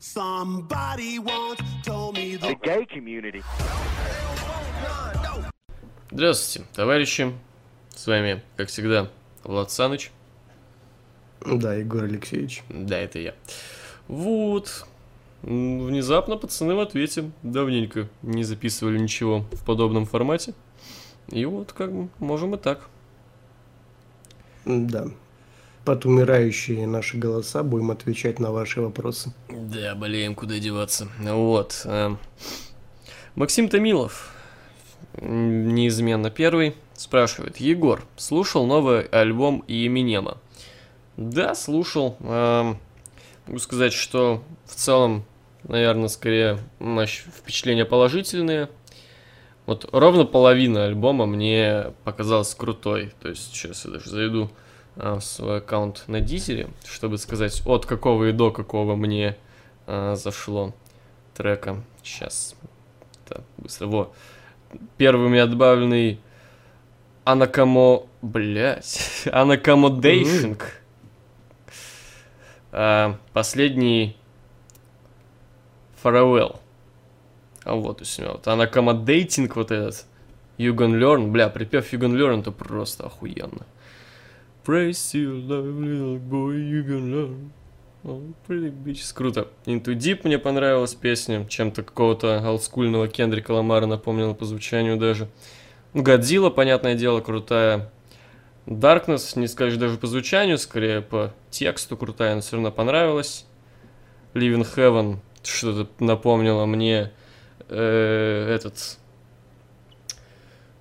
[0.00, 3.42] Somebody once told me the gay community.
[6.12, 7.32] Здравствуйте, товарищи.
[7.96, 9.10] С вами, как всегда,
[9.42, 10.12] Влад Саныч.
[11.40, 12.62] Да, Егор Алексеевич.
[12.68, 13.34] Да, это я.
[14.06, 14.86] Вот.
[15.42, 17.32] Внезапно пацаны в ответе.
[17.42, 20.54] Давненько не записывали ничего в подобном формате.
[21.26, 22.88] И вот как бы можем и так.
[24.64, 25.08] Да.
[25.88, 29.32] Под умирающие наши голоса будем отвечать на ваши вопросы.
[29.48, 31.08] Да, болеем, куда деваться.
[31.18, 31.80] Вот.
[31.86, 32.14] э,
[33.34, 34.30] Максим Томилов,
[35.18, 37.56] неизменно первый, спрашивает.
[37.56, 40.36] Егор, слушал новый альбом Еминема?
[41.16, 42.18] Да, слушал.
[42.20, 42.78] Эм,
[43.46, 45.24] Могу сказать, что в целом,
[45.62, 48.68] наверное, скорее впечатления положительные.
[49.64, 53.14] Вот ровно половина альбома мне показалась крутой.
[53.22, 54.50] То есть сейчас я даже зайду
[54.98, 59.36] в свой аккаунт на Дизере, чтобы сказать, от какого и до какого мне
[59.86, 60.74] а, зашло
[61.34, 61.82] трека.
[62.02, 62.56] Сейчас.
[63.24, 63.86] Так, быстро.
[63.86, 64.12] Во.
[64.96, 66.20] Первый у меня добавленный
[67.24, 68.02] Анакамо...
[68.22, 69.24] Блять.
[69.32, 70.82] Анакомодейшнг.
[72.72, 74.16] А, последний
[76.02, 76.58] Farewell.
[77.62, 80.06] А вот, у меня вот Анакомодейтинг вот этот.
[80.58, 81.30] You gonna learn.
[81.30, 83.64] Бля, припев You gonna learn это просто охуенно.
[84.68, 87.50] Praise you, love, little boy, you gonna
[88.04, 88.34] learn.
[88.46, 89.14] Pretty bitches.
[89.14, 89.48] Круто.
[89.64, 91.46] Into Deep мне понравилась песня.
[91.46, 95.30] Чем-то какого-то олдскульного Кендрика Ламара напомнила по звучанию даже.
[95.94, 97.90] Годзилла, понятное дело, крутая.
[98.66, 103.46] Darkness, не скажешь даже по звучанию, скорее по тексту крутая, но все равно понравилась.
[104.34, 107.10] Living Heaven что-то напомнило мне
[107.70, 108.98] э, этот...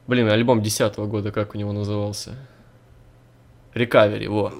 [0.07, 2.35] Блин, альбом 10 года, как у него назывался?
[3.73, 4.51] Recovery, во.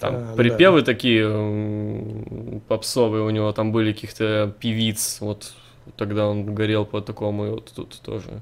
[0.00, 5.52] Там А, припевы такие м, попсовые у него, там были каких-то певиц, вот
[5.96, 8.40] тогда он горел по такому, и вот тут тоже.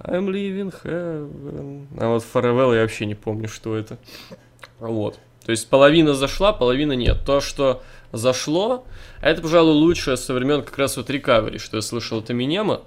[0.00, 1.86] I'm living heaven.
[1.98, 3.98] А вот Farewell я вообще не помню, что это.
[4.80, 5.18] Вот.
[5.44, 7.18] То есть половина зашла, половина нет.
[7.24, 7.82] То, что
[8.12, 8.84] зашло,
[9.20, 12.80] это, пожалуй, лучшее со времен как раз вот Recovery, что я слышал от Эминема.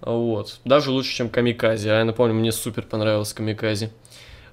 [0.00, 0.60] Вот.
[0.64, 1.88] Даже лучше, чем Камикази.
[1.88, 3.90] А я напомню, мне супер понравился Камикази.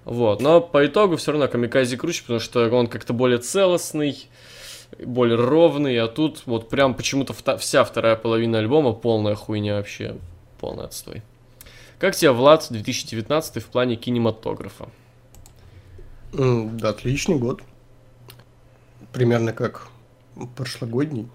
[0.05, 0.39] Вот.
[0.39, 4.29] Но по итогу все равно Камикази круче, потому что он как-то более целостный,
[5.03, 10.15] более ровный, а тут вот прям почему-то вся вторая половина альбома полная хуйня вообще.
[10.59, 11.23] Полный отстой.
[11.99, 14.89] Как тебе, Влад, 2019 в плане кинематографа?
[16.33, 17.61] Да, отличный год.
[19.11, 19.87] Примерно как
[20.55, 21.27] прошлогодний.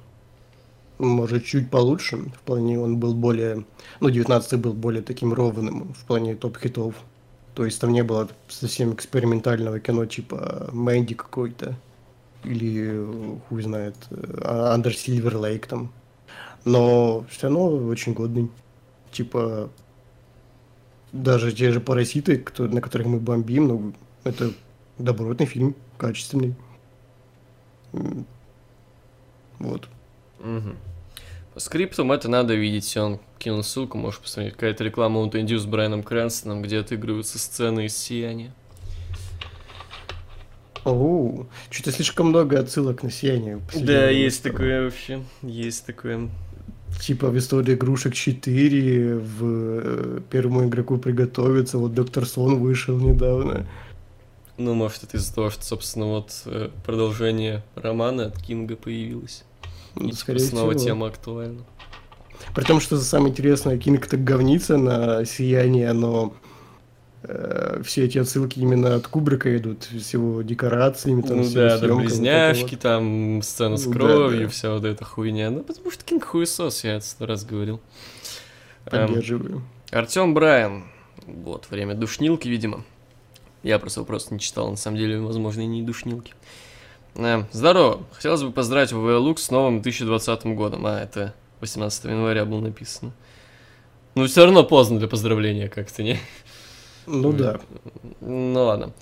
[0.98, 2.18] Может, чуть получше.
[2.18, 3.64] В плане он был более...
[4.00, 6.94] Ну, 19 был более таким ровным в плане топ-хитов.
[7.54, 11.74] То есть там не было совсем экспериментального кино типа Мэнди какой-то.
[12.44, 13.96] Или, хуй знает,
[14.44, 15.92] Андер Сильвер Лейк там.
[16.64, 18.50] Но все равно очень годный.
[19.12, 19.68] Типа,
[21.12, 23.92] даже те же паразиты, кто- на которых мы бомбим, ну,
[24.24, 24.52] это
[24.98, 26.54] добротный фильм, качественный.
[29.58, 29.88] Вот.
[30.38, 30.76] Мгм.
[31.54, 35.66] По скриптам это надо видеть, он кинул ссылку, можешь посмотреть, какая-то реклама Mountain Dew с
[35.66, 38.52] Брайаном Крэнстоном, где отыгрываются сцены из «Сияния».
[40.84, 43.60] Оу, что-то слишком много отсылок на сияние.
[43.74, 46.30] Да, есть такое вообще, есть такое.
[47.00, 53.66] Типа в истории игрушек 4, в э, первому игроку приготовиться, вот Доктор Сон вышел недавно.
[54.56, 59.44] Ну, может, это из-за того, что, собственно, вот э, продолжение романа от Кинга появилось.
[59.94, 60.84] Ну, скорее снова всего.
[60.84, 61.64] тема актуальна.
[62.54, 66.34] При том, что самое интересное, Кинг так говнится на сияние, но
[67.22, 71.68] э, все эти отсылки именно от Кубрика идут, с его декорациями, там, ну с да,
[71.68, 72.80] да, вот это близняшки, вот.
[72.80, 74.48] там сцена с Ну да, кровью, да.
[74.48, 75.50] вся вот эта хуйня.
[75.50, 77.80] Ну, потому что Кинг хуесос, я это сто раз говорил.
[78.86, 79.62] Эм, Поддерживаю.
[79.90, 80.84] Артем Брайан.
[81.26, 82.84] Вот, время душнилки, видимо.
[83.62, 86.32] Я просто вопрос не читал, на самом деле, возможно, и не душнилки.
[87.14, 88.02] Здорово.
[88.12, 90.86] Хотелось бы поздравить ВВЛУК с новым 2020 годом.
[90.86, 93.12] А, это 18 января было написано.
[94.14, 96.18] Ну, все равно поздно для поздравления как-то, не?
[97.06, 97.60] Ну да.
[98.20, 98.92] Ну ладно.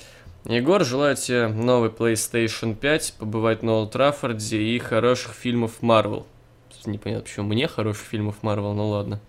[0.45, 6.25] Егор, желаю тебе новый PlayStation 5, побывать на Олд Траффорде и хороших фильмов Marvel.
[6.87, 9.21] Непонятно, почему мне хороших фильмов Marvel, ну ладно.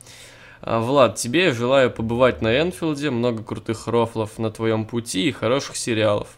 [0.62, 5.76] А, Влад, тебе желаю побывать на Энфилде, много крутых рофлов на твоем пути и хороших
[5.76, 6.38] сериалов.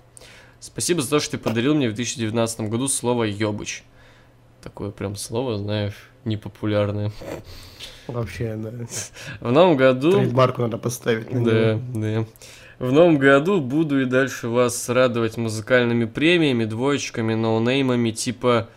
[0.61, 3.83] Спасибо за то, что ты подарил мне в 2019 году слово «ёбыч».
[4.61, 7.11] Такое прям слово, знаешь, непопулярное.
[8.07, 8.71] Вообще, да.
[9.39, 10.11] В новом году...
[10.11, 11.81] Трейдмарку надо поставить на Да, него.
[11.95, 12.25] да.
[12.77, 18.69] В новом году буду и дальше вас радовать музыкальными премиями, двоечками, ноунеймами типа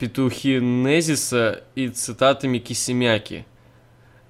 [0.00, 3.46] петухи Незиса и цитатами Кисимяки.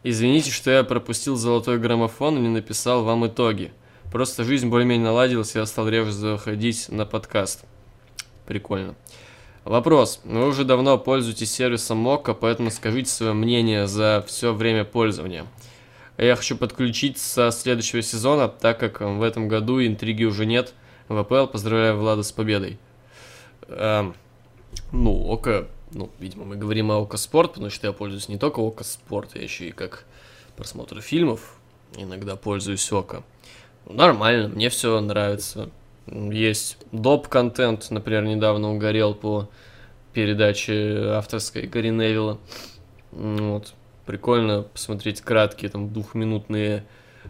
[0.02, 3.72] Извините, что я пропустил золотой граммофон и не написал вам итоги.
[4.10, 7.64] Просто жизнь более-менее наладилась, я стал реже заходить на подкаст.
[8.46, 8.94] Прикольно.
[9.64, 10.20] Вопрос.
[10.24, 15.44] Вы уже давно пользуетесь сервисом Мока, поэтому скажите свое мнение за все время пользования.
[16.16, 20.72] Я хочу подключить со следующего сезона, так как в этом году интриги уже нет.
[21.08, 22.78] В АПЛ поздравляю Влада с победой.
[23.68, 24.14] Эм,
[24.90, 28.60] ну, Ока, ну, видимо, мы говорим о Ока Спорт, потому что я пользуюсь не только
[28.60, 30.06] Ока Спорт, я еще и как
[30.56, 31.58] просмотр фильмов
[31.96, 33.22] иногда пользуюсь Ока.
[33.88, 35.70] Нормально, мне все нравится.
[36.06, 39.48] Есть доп-контент, например, недавно угорел по
[40.12, 42.38] передаче авторской Гарри Невилла.
[43.12, 43.74] Вот.
[44.04, 46.84] Прикольно посмотреть краткие, там, двухминутные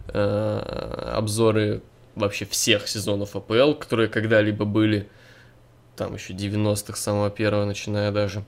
[0.07, 1.81] э, обзоры
[2.15, 5.07] вообще всех сезонов АПЛ, которые когда-либо были.
[5.95, 8.43] Там еще 90-х, самого первого, начиная даже.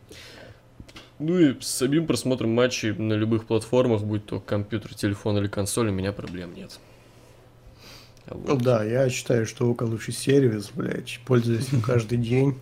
[1.20, 5.90] Ну и с самим просмотром матчей на любых платформах, будь то компьютер, телефон или консоль,
[5.90, 6.80] у меня проблем нет.
[8.28, 8.62] Вот.
[8.62, 12.60] Да, я считаю, что Ока лучший сервис, блядь, пользуюсь им каждый день.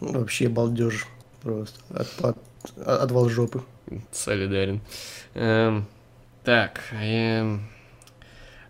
[0.00, 1.06] Вообще балдеж
[1.42, 1.78] просто.
[1.90, 2.38] От, от,
[2.86, 3.62] отвал жопы.
[4.12, 4.80] Солидарен.
[5.34, 5.86] Эм,
[6.44, 7.66] так, эм,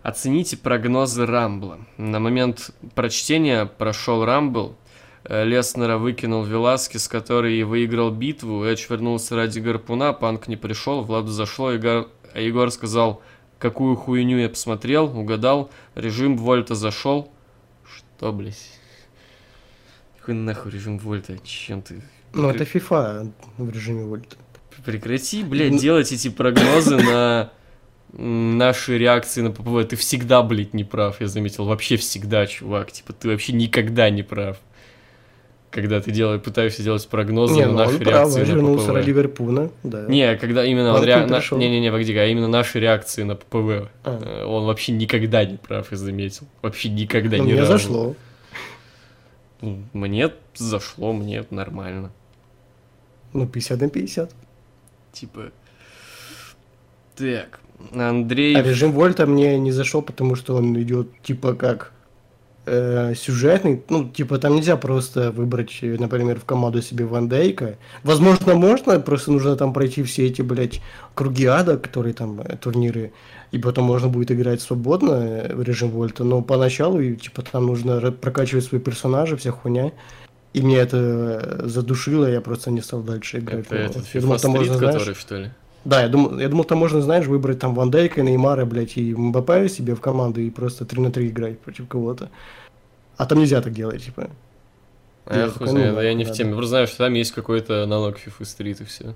[0.03, 1.79] оцените прогнозы Рамбла.
[1.97, 4.75] На момент прочтения прошел Рамбл.
[5.23, 8.63] Э, Леснера выкинул Веласкес, который выиграл битву.
[8.63, 13.21] Эдж вернулся ради гарпуна, Панк не пришел, Владу зашло, Егор, Егор сказал,
[13.59, 17.31] какую хуйню я посмотрел, угадал, режим Вольта зашел.
[17.85, 18.69] Что, блядь?
[20.19, 21.37] Какой нахуй режим Вольта?
[21.39, 22.01] Чем ты?
[22.33, 24.35] Ну, это FIFA в режиме Вольта.
[24.85, 27.51] Прекрати, блядь, делать эти прогнозы на
[28.13, 29.89] наши реакции на ППВ.
[29.89, 31.65] Ты всегда, блядь, не прав, я заметил.
[31.65, 32.91] Вообще всегда, чувак.
[32.91, 34.57] Типа, ты вообще никогда не прав.
[35.69, 38.51] Когда ты делаешь, пытаешься делать прогнозы Не, на ну наши он прав, реакции он на
[38.53, 38.95] вернулся ППВ.
[38.95, 40.05] ради Ливерпуля, да.
[40.07, 41.57] Не, когда именно Он он ним на- пришел.
[41.57, 43.89] Не-не-не, погоди, а именно наши реакции на ППВ.
[44.03, 44.19] А.
[44.23, 46.47] Э, Он вообще никогда не прав, я заметил.
[46.61, 47.71] Вообще никогда Но ни мне разу.
[47.73, 48.15] зашло.
[49.61, 52.11] Ну, Мне зашло, мне нормально.
[53.33, 54.31] Ну, 50 на 50.
[55.11, 55.51] Типа...
[57.15, 57.59] Так,
[57.93, 58.55] Андрей...
[58.55, 61.91] А режим Вольта мне не зашел, потому что он идет типа как
[62.67, 63.83] э, сюжетный.
[63.89, 67.77] Ну, типа там нельзя просто выбрать, например, в команду себе Ван Дейка.
[68.03, 70.81] Возможно, можно, просто нужно там пройти все эти, блядь,
[71.15, 73.11] круги ада, которые там э, турниры,
[73.51, 76.23] и потом можно будет играть свободно э, в режим Вольта.
[76.23, 79.91] Но поначалу, типа, там нужно прокачивать свои персонажи, вся хуйня.
[80.53, 83.65] И мне это задушило, я просто не стал дальше играть.
[83.65, 85.51] Это Ну, этот FIFA Street, который, что ли?
[85.87, 89.15] Да, я думал, я думал, там можно, знаешь, выбрать там Ван Дейка, Неймара, блядь, и
[89.15, 92.29] Мбаппе себе в команду и просто 3 на 3 играть против кого-то.
[93.15, 94.29] А там нельзя так делать, типа.
[95.25, 96.51] А я хуй знаю, ну, да, я не в теме.
[96.51, 99.15] Просто знаю, что там есть какой-то аналог FIFA Street и все.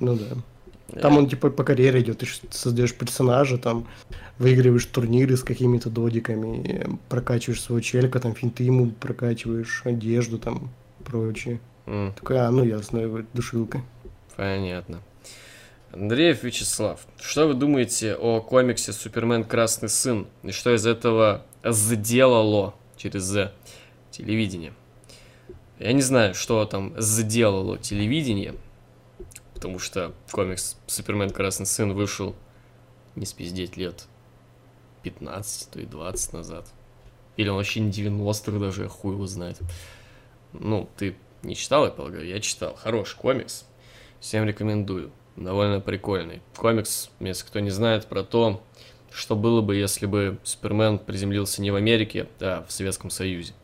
[0.00, 1.00] Ну да.
[1.00, 3.86] Там он типа по карьере идет, ты создаешь персонажа, там
[4.38, 10.70] выигрываешь турниры с какими-то додиками, э, прокачиваешь своего челика, там финты ему прокачиваешь, одежду там,
[11.04, 11.60] прочее.
[11.86, 13.82] М, Такой, а, ну ясно, душилка.
[14.34, 14.98] Понятно.
[15.92, 19.42] Андреев Вячеслав, что вы думаете о комиксе «Супермен.
[19.42, 23.52] Красный сын» и что из этого сделало через «З»
[24.12, 24.72] телевидение?
[25.80, 28.54] Я не знаю, что там сделало телевидение,
[29.52, 31.30] потому что комикс «Супермен.
[31.30, 32.36] Красный сын» вышел
[33.16, 34.06] не спиздеть лет
[35.02, 36.68] 15, то и 20 назад.
[37.36, 39.58] Или он вообще не 90-х даже, хуй его знает.
[40.52, 42.28] Ну, ты не читал, я полагаю?
[42.28, 42.76] Я читал.
[42.76, 43.64] Хороший комикс.
[44.20, 45.10] Всем рекомендую.
[45.36, 46.42] Довольно прикольный.
[46.56, 48.62] Комикс, если кто не знает, про то,
[49.10, 53.54] что было бы, если бы Супермен приземлился не в Америке, а в Советском Союзе.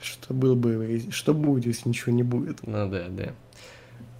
[0.00, 2.66] Что было бы, что будет, если ничего не будет?
[2.66, 3.34] Ну да, да.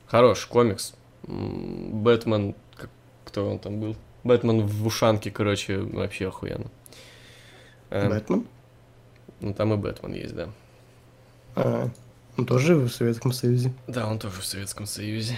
[0.06, 0.94] Хороший комикс.
[1.24, 2.90] Бэтмен, как-
[3.24, 3.96] кто он там был?
[4.24, 6.70] Бэтмен в ушанке, короче, вообще охуенно.
[7.90, 8.46] Эм, Бэтмен?
[9.40, 10.48] Ну там и Бэтмен есть, да.
[11.56, 11.90] А,
[12.36, 13.72] он тоже в Советском Союзе.
[13.88, 15.36] Да, он тоже в Советском Союзе.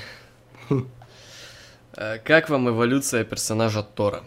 [1.97, 4.23] Э, Как вам эволюция персонажа Тора?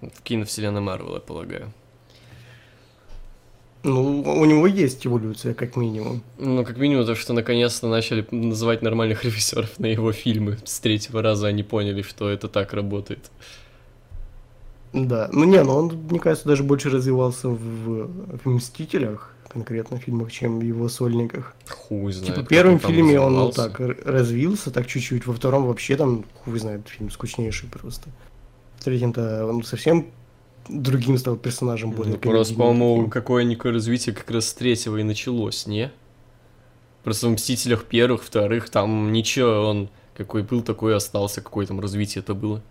[0.00, 1.72] В киновселенной Марвел, я полагаю.
[3.82, 6.22] Ну, у него есть эволюция, как минимум.
[6.38, 10.58] Ну, как минимум, то, что наконец-то начали называть нормальных режиссеров на его фильмы.
[10.64, 13.30] С третьего раза они поняли, что это так работает.
[14.92, 15.28] Да.
[15.32, 20.30] Ну не, ну он, мне кажется, даже больше развивался в, в «Мстителях», конкретно в фильмах,
[20.32, 21.54] чем в его сольниках.
[21.68, 22.34] Хуй знает.
[22.34, 26.24] типа в первом там фильме он ну, так развился, так чуть-чуть, во втором вообще там,
[26.44, 28.10] хуй знает, фильм скучнейший просто.
[28.78, 30.06] В третьем-то он совсем
[30.68, 35.66] другим стал персонажем более Ну, просто, по-моему, какое-никакое развитие как раз с третьего и началось,
[35.66, 35.90] не?
[37.02, 42.22] Просто в Мстителях первых, вторых, там ничего, он какой был, такой остался, какое там развитие
[42.22, 42.62] это было.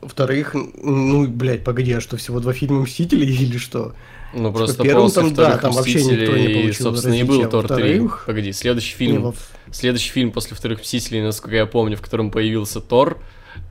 [0.00, 3.94] Во-вторых, ну, блядь, погоди, а что, всего два фильма Мстителей или что?
[4.34, 7.48] Ну, Типа, просто первым после там, да, там вообще никто не получил собственно, и был
[7.48, 7.74] Тор 3.
[7.76, 9.34] во-вторых, Погоди, следующий Не, фильм, во-
[9.70, 13.18] следующий фильм после вторых Мстителей, насколько я помню, в котором появился Тор,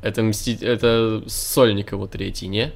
[0.01, 0.57] это Мсти...
[0.61, 2.73] это Сольник его третий, не?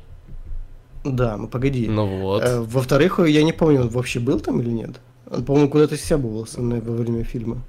[1.03, 1.87] Да, ну погоди.
[1.87, 2.43] Ну вот.
[2.43, 4.99] Э, Во-вторых, я не помню, он вообще был там или нет?
[5.29, 5.95] Он, по-моему, куда-то
[6.57, 7.63] на- во время фильма.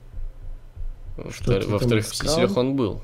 [1.17, 2.27] Во что втор- ты Во там вторых искал?
[2.29, 3.03] Мстителях он был.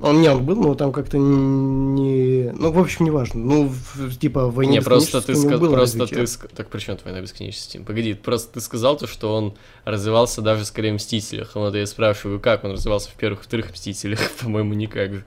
[0.00, 2.50] Он не, он был, но там как-то не...
[2.52, 3.40] Ну, в общем, не важно.
[3.40, 3.72] Ну,
[4.18, 6.26] типа, в «Войне Не, просто ты, бесконечности» ска- было просто развитие.
[6.26, 6.56] ты...
[6.56, 7.72] Так при чем твоя бесконечность?
[7.72, 7.84] Тим?
[7.84, 9.54] Погоди, просто ты сказал то, что он
[9.84, 11.54] развивался даже скорее в Мстителях.
[11.54, 14.30] Вот я спрашиваю, как он развивался в первых и вторых Мстителях?
[14.40, 15.24] По-моему, никак же.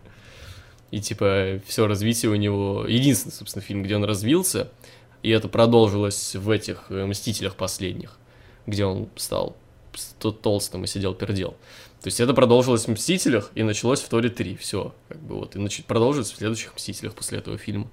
[0.89, 2.85] И типа все развитие у него...
[2.87, 4.69] Единственный, собственно, фильм, где он развился,
[5.21, 8.17] и это продолжилось в этих э, Мстителях последних,
[8.65, 9.55] где он стал
[10.41, 11.55] толстым и сидел пердел.
[12.03, 14.57] То есть это продолжилось в Мстителях и началось в Торе 3.
[14.57, 15.55] Все, как бы вот.
[15.55, 17.89] И нач- продолжится в следующих Мстителях после этого фильма.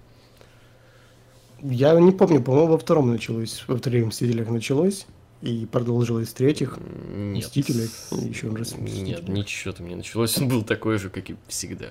[1.63, 5.07] Я не помню, по-моему, во втором началось, во вторых «Мстителях» началось,
[5.43, 6.79] и продолжилось в третьих.
[7.15, 7.45] Нет.
[7.47, 9.31] Мстители, и еще раз Нет, Мстители.
[9.31, 10.37] ничего там не началось.
[10.39, 11.87] Он был такой же, как и всегда.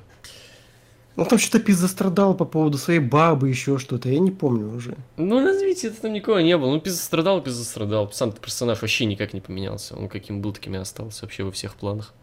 [1.19, 4.95] Ну, там что-то пизда страдал по поводу своей бабы, еще что-то, я не помню уже.
[5.17, 6.71] Ну, развития там никого не было.
[6.73, 8.09] Ну, страдал, страдал.
[8.13, 9.95] Сам персонаж вообще никак не поменялся.
[9.97, 12.13] Он каким был, таким и остался вообще во всех планах.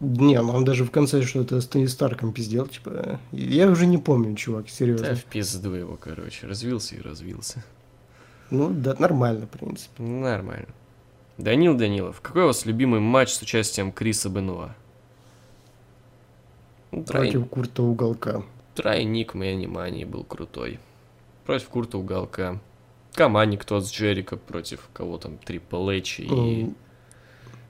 [0.00, 3.20] Не, ну он даже в конце что-то с Тони Старком пиздел, типа...
[3.30, 5.14] Я уже не помню, чувак, Да, серьезно.
[5.14, 6.46] в пизду его, короче.
[6.46, 7.64] Развился и развился.
[8.50, 10.02] Ну, да, нормально, в принципе.
[10.02, 10.66] Нормально.
[11.38, 14.74] Данил Данилов, какой у вас любимый матч с участием Криса Бенуа?
[17.02, 18.42] Трой- Против Курта Уголка.
[18.74, 20.78] Тройник Мэнни Мани был крутой.
[21.44, 22.60] Против Курта Уголка.
[23.12, 26.74] Командник тот с Джерика против кого там, Трипл Эйч и Ну,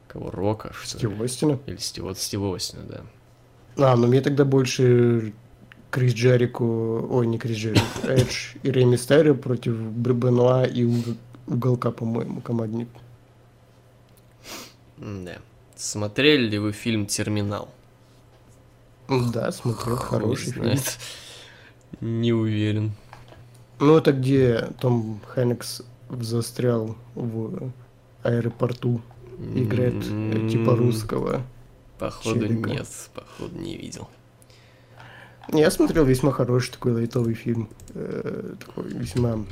[0.09, 0.73] кого, Рока?
[0.85, 1.59] Стив Остина.
[1.67, 3.01] Или Стив, вот Стива Остина, да.
[3.77, 5.35] А, ну мне тогда больше
[5.91, 7.07] Крис Джерику...
[7.11, 7.85] Ой, не Крис Джерику.
[8.09, 11.17] Эдж и Рэй Мистерио против Бенуа и Уг-
[11.47, 12.89] Уголка, по-моему, командник.
[14.97, 15.39] Да.
[15.77, 17.69] Смотрели ли вы фильм «Терминал»?
[19.09, 20.79] Да, смотрел, хороший фильм.
[22.01, 22.93] Не уверен.
[23.79, 27.71] Ну, это где Том Хэнкс застрял в
[28.23, 29.01] аэропорту,
[29.55, 31.43] играет э, типа русского.
[31.99, 32.71] Походу челика.
[32.71, 34.09] нет, походу не видел.
[35.53, 39.45] Я смотрел весьма хороший такой лайтовый фильм, э, такой весьма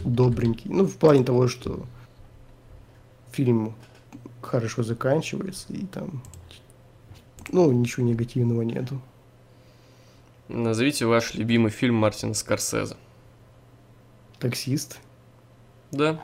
[0.00, 0.70] добренький.
[0.70, 1.84] Ну, в плане того, что
[3.32, 3.74] фильм
[4.40, 6.22] хорошо заканчивается, и там,
[7.50, 9.00] ну, ничего негативного нету.
[10.48, 12.96] Назовите ваш любимый фильм Мартина Скорсезе.
[14.38, 14.98] Таксист.
[15.90, 16.22] Да.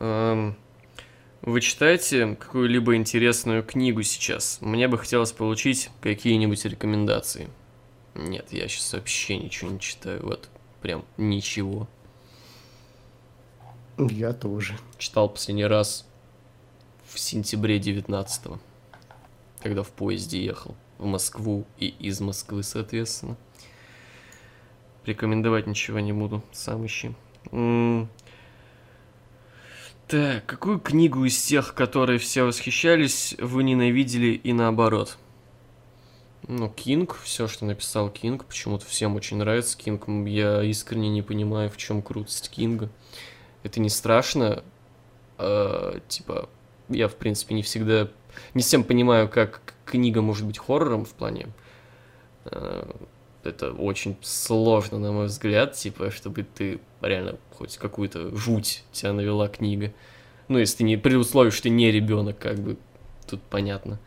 [0.00, 0.54] Эм,
[1.42, 4.58] Вы читаете какую-либо интересную книгу сейчас?
[4.60, 7.48] Мне бы хотелось получить какие-нибудь рекомендации.
[8.14, 10.20] Нет, я сейчас вообще ничего не читаю.
[10.22, 10.50] Вот
[10.82, 11.88] прям ничего.
[13.96, 14.76] Я тоже.
[14.98, 16.06] Читал последний раз
[17.06, 18.60] в сентябре 19
[19.62, 23.36] когда в поезде ехал в Москву и из Москвы, соответственно.
[25.06, 27.14] Рекомендовать ничего не буду, сам ищи.
[30.08, 35.16] Так, какую книгу из тех, которые все восхищались, вы ненавидели и наоборот?
[36.48, 40.08] Ну, Кинг, все, что написал Кинг, почему-то всем очень нравится Кинг.
[40.26, 42.90] Я искренне не понимаю, в чем крутость Кинга.
[43.62, 44.64] Это не страшно,
[45.38, 46.48] а, типа,
[46.88, 48.10] я, в принципе, не всегда,
[48.54, 51.48] не всем понимаю, как книга может быть хоррором в плане.
[52.44, 52.90] э,
[53.42, 59.48] Это очень сложно, на мой взгляд, типа, чтобы ты реально хоть какую-то жуть тебя навела
[59.48, 59.92] книга.
[60.48, 62.76] Ну, если ты не, при условии, что ты не ребенок, как бы,
[63.28, 63.98] тут понятно.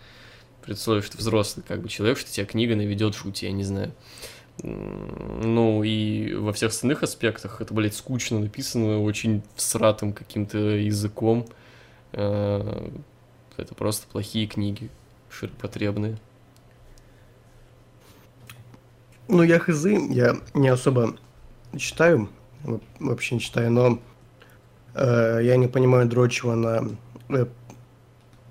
[0.61, 3.63] При условии, что ты взрослый, как бы, человек, что тебя книга наведет жуть, я не
[3.63, 3.93] знаю.
[4.61, 11.47] Ну, и во всех остальных аспектах это, блядь, скучно написано, очень всратым каким-то языком.
[13.57, 14.89] Это просто плохие книги,
[15.29, 16.17] ширпотребные.
[19.27, 21.15] Ну, я хз, я не особо
[21.77, 22.29] читаю,
[22.63, 23.99] во- вообще не читаю, но
[24.95, 26.89] э, я не понимаю дрочева на,
[27.29, 27.45] э,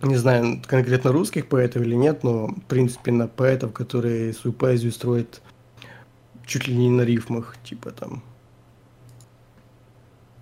[0.03, 4.93] не знаю, конкретно русских поэтов или нет, но, в принципе, на поэтов, которые свою поэзию
[4.93, 5.43] строят
[6.47, 8.23] чуть ли не на рифмах, типа там.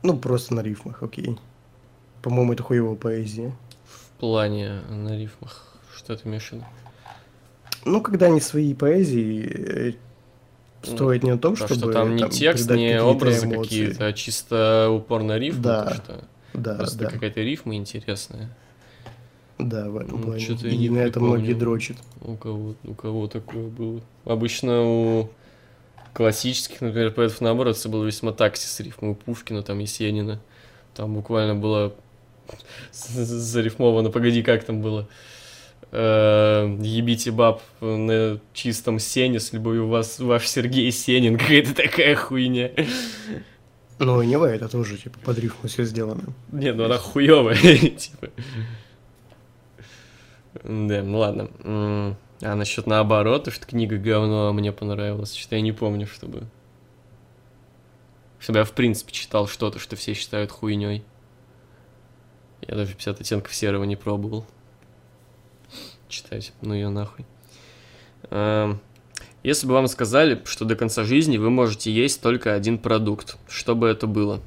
[0.02, 1.38] Ну, просто на рифмах, окей.
[2.22, 3.52] По-моему, это хуевая поэзия.
[4.20, 5.66] Плане на рифмах.
[5.96, 6.64] Что ты имеешь в виду?
[7.84, 9.92] Ну, когда они свои поэзии
[10.82, 13.46] э, строят не на том, То, чтобы что там не текст, передать не какие-то образы
[13.46, 13.62] эмоции.
[13.62, 15.62] какие-то, а чисто упор на рифму.
[15.62, 15.84] Да.
[15.84, 16.24] то что...
[16.52, 18.50] Да, Просто да, какая-то рифма интересная.
[19.58, 20.44] да, в этом Ну, плане.
[20.44, 21.96] я И на это многие дрочат.
[22.22, 24.00] У кого, у кого такое было?
[24.24, 25.30] Обычно у
[26.12, 29.12] классических, например, поэтов наоборот, все было весьма такси с рифмой.
[29.12, 30.40] У Пушкина, там, Есенина.
[30.94, 31.94] Там буквально было
[32.92, 35.08] зарифмовано, погоди, как там было?
[35.92, 41.38] Э, Ебите баб на чистом сене, с любовью вас, ваш Сергей Сенин.
[41.38, 42.68] Какая-то такая хуйня.
[42.68, 46.22] И Нева это тоже, типа, под рифму все сделано.
[46.52, 48.30] Не, ну она хуёвая, типа.
[50.64, 52.16] Да, ну ладно.
[52.42, 55.34] А насчет наоборот, то, что книга говно, а мне понравилось.
[55.34, 56.44] Что-то я не помню, чтобы...
[58.38, 61.04] Чтобы я, в принципе, читал что-то, что все считают хуйней.
[62.66, 64.46] Я даже 50 оттенков серого не пробовал.
[66.08, 67.24] Читать, ну ее нахуй.
[68.30, 68.80] Эм,
[69.42, 73.74] Если бы вам сказали, что до конца жизни вы можете есть только один продукт, что
[73.74, 74.40] бы это было?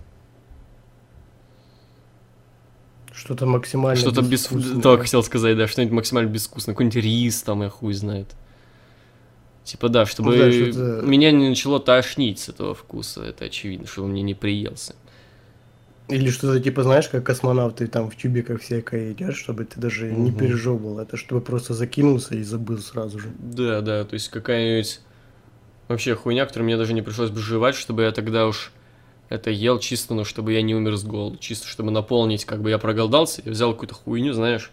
[3.14, 4.30] Что-то максимально Что-то без...
[4.32, 4.82] безвкусное.
[4.82, 6.74] Только хотел сказать, да, что-нибудь максимально безвкусное.
[6.74, 8.28] Какой-нибудь рис там, я хуй знает.
[9.64, 13.24] Типа, да, чтобы Ну да, меня не начало тошнить с этого вкуса.
[13.24, 14.96] Это очевидно, чтобы он мне не приелся.
[16.10, 20.32] Или что-то типа, знаешь, как космонавты там в тюбиках всякое едят, чтобы ты даже не
[20.32, 20.40] Мгм.
[20.40, 23.30] пережевывал это, чтобы просто закинулся и забыл сразу же.
[23.40, 25.00] Да, да, то есть какая-нибудь
[25.88, 28.72] вообще хуйня, которую мне даже не пришлось бы жевать, чтобы я тогда уж
[29.30, 31.38] это ел чисто, ну, чтобы я не умер с голоду.
[31.38, 34.72] Чисто, чтобы наполнить, как бы я проголодался, я взял какую-то хуйню, знаешь.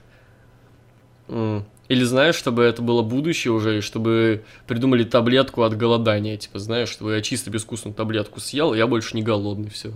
[1.28, 6.88] Или знаешь, чтобы это было будущее уже, и чтобы придумали таблетку от голодания, типа, знаешь,
[6.88, 9.92] чтобы я чисто безвкусную таблетку съел, и я больше не голодный, все.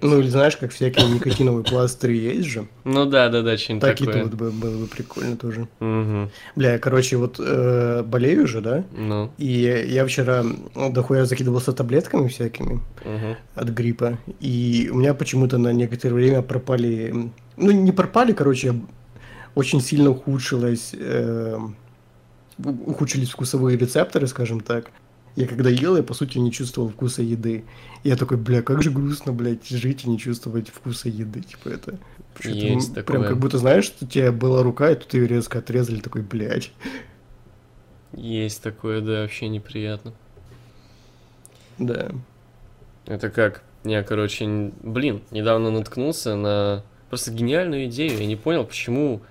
[0.00, 2.66] Ну или знаешь, как всякие никотиновые пластыри есть же.
[2.84, 4.22] Ну да, да, да, что-нибудь Так и такое.
[4.22, 5.68] тут бы- было бы прикольно тоже.
[5.80, 6.30] Мгм.
[6.56, 8.84] Бля, я, короче, вот э, болею же, да?
[8.96, 10.42] Ну, И я вчера
[10.74, 13.36] ну, дохуя закидывался таблетками всякими мгм.
[13.54, 14.18] от гриппа.
[14.40, 17.30] И у меня почему-то на некоторое время пропали...
[17.56, 18.74] Ну, не пропали, короче,
[19.54, 20.94] очень сильно ухудшилось...
[20.94, 21.58] э,
[22.86, 24.90] ухудшились вкусовые рецепторы, скажем так.
[25.34, 27.64] Я когда ел, я, по сути, не чувствовал вкуса еды.
[28.02, 31.40] И я такой, бля, как же грустно, блядь, жить и не чувствовать вкуса еды.
[31.40, 31.98] Типа это...
[32.44, 33.18] Есть такое.
[33.18, 36.22] Прям как будто, знаешь, что у тебя была рука, и тут ее резко отрезали, такой,
[36.22, 36.72] блядь.
[38.12, 40.12] Есть такое, да, вообще неприятно.
[41.78, 42.10] Да.
[43.06, 43.62] Это как?
[43.84, 48.18] Я, короче, блин, недавно наткнулся на просто гениальную идею.
[48.18, 49.22] Я не понял, почему,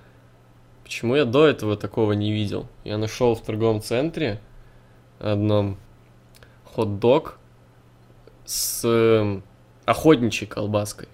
[0.84, 2.68] почему я до этого такого не видел.
[2.84, 4.40] Я нашел в торговом центре
[5.18, 5.78] одном
[6.74, 7.38] хот-дог
[8.44, 9.42] с эм,
[9.84, 11.08] охотничьей колбаской.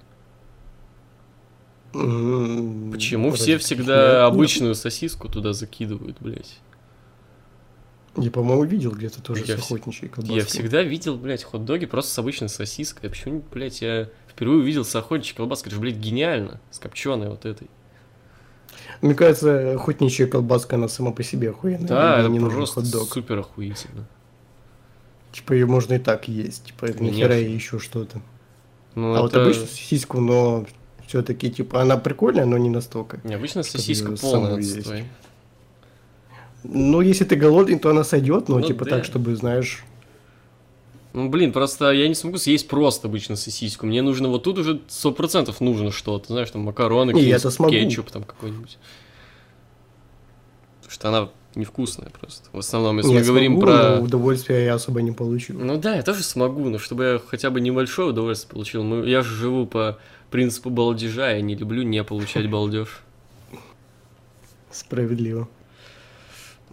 [1.92, 4.32] Почему вроде все всегда нет.
[4.32, 6.58] обычную сосиску туда закидывают, блядь?
[8.16, 10.38] Я, по-моему, видел где-то тоже Я с охотничьей колбаской.
[10.38, 13.08] Я всегда видел, блядь, хот-доги просто с обычной соской.
[13.08, 15.68] А почему, блядь, я впервые увидел с охотничьей колбаской?
[15.68, 16.60] Это же, блядь, гениально.
[16.70, 17.70] С копченой вот этой.
[19.00, 21.88] Мне кажется, охотничья колбаска, она сама по себе охуенная.
[21.88, 24.06] Да, это нужен просто супер охуительно.
[25.32, 26.64] Типа ее можно и так есть.
[26.64, 28.20] Типа это нахера ей еще что-то.
[28.94, 30.66] Ну, а вот это обычно сосиску, но
[31.06, 33.20] все-таки, типа, она прикольная, но не настолько.
[33.24, 35.04] необычно чтобы сосиска её полная отстой.
[36.64, 38.90] Ну, если ты голодный, то она сойдет, но Ну типа да.
[38.92, 39.84] так, чтобы, знаешь,
[41.14, 43.86] Ну, блин, просто я не смогу съесть просто обычно сосиску.
[43.86, 46.32] Мне нужно вот тут уже сто процентов нужно что-то.
[46.32, 47.72] Знаешь, там макароны, Не, смогу.
[47.72, 48.76] кетчуп там какой-нибудь.
[50.80, 52.48] Потому что она невкусная просто.
[52.52, 53.96] В основном, если я мы говорим смогу, про...
[53.96, 55.52] но удовольствия я особо не получу.
[55.52, 58.82] Ну да, я тоже смогу, но чтобы я хотя бы небольшое удовольствие получил.
[58.82, 59.98] Мы- я же живу по
[60.30, 63.02] принципу балдежа, я не люблю не получать балдеж.
[64.70, 65.48] Справедливо.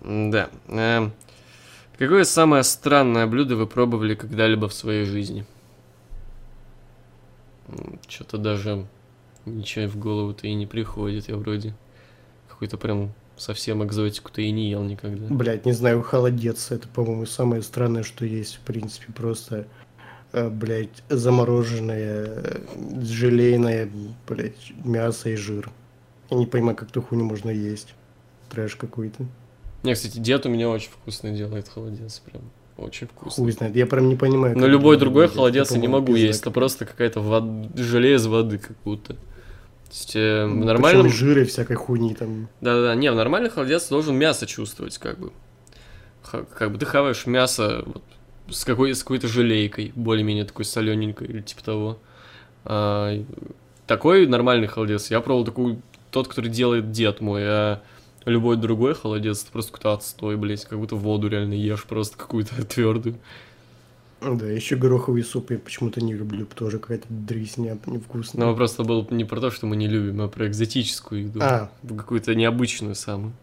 [0.04, 0.50] Да.
[0.67, 1.13] Эм,
[1.98, 5.45] Какое самое странное блюдо вы пробовали когда-либо в своей жизни?
[8.10, 8.86] Что-то даже
[9.45, 11.30] ничего в голову-то и не приходит.
[11.30, 11.74] Я вроде
[12.50, 15.28] какой-то прям совсем экзотику-то и не ел никогда.
[15.30, 16.71] Блять, не знаю, холодец.
[16.71, 19.67] Это, по-моему, самое странное, что есть, в принципе, просто,
[20.32, 22.60] э, блядь, замороженное, э,
[23.02, 23.89] желейное,
[24.28, 25.69] блядь, мясо и жир.
[26.30, 27.93] Я не понимаю, как эту хуйню можно есть.
[28.50, 29.26] Трэш какой-то.
[29.84, 32.43] Не, кстати, дед у меня очень вкусно делает холодец, прям
[32.78, 33.43] очень вкусно.
[33.43, 33.76] Хуй знает.
[33.76, 34.58] Я прям не понимаю.
[34.58, 36.41] Но любой другой холодец я не могу есть.
[36.41, 37.43] Это просто какая-то вод...
[37.76, 39.15] желе из воды как будто.
[39.95, 41.10] Есть э, в Причём нормальном...
[41.10, 42.49] жира и всякой хуйни там.
[42.60, 45.31] Да-да, не, в нормальный холодец должен мясо чувствовать, как бы.
[46.21, 48.03] Ха- как бы ты хаваешь мясо вот,
[48.49, 51.99] с, какой, с какой-то желейкой, более-менее такой солененькой или типа того.
[52.65, 53.23] А,
[53.88, 55.10] такой нормальный холодец.
[55.12, 55.79] Я пробовал такой,
[56.12, 57.81] тот, который делает дед мой, а
[58.25, 62.65] любой другой холодец, это просто какой-то отстой, блядь, как будто воду реально ешь, просто какую-то
[62.67, 63.15] твердую.
[64.21, 68.45] Да, еще гороховый суп я почему-то не люблю, тоже какая-то дресня невкусная.
[68.45, 71.39] Но вопрос был не про то, что мы не любим, а про экзотическую еду.
[71.43, 73.34] А, Какую-то необычную самую.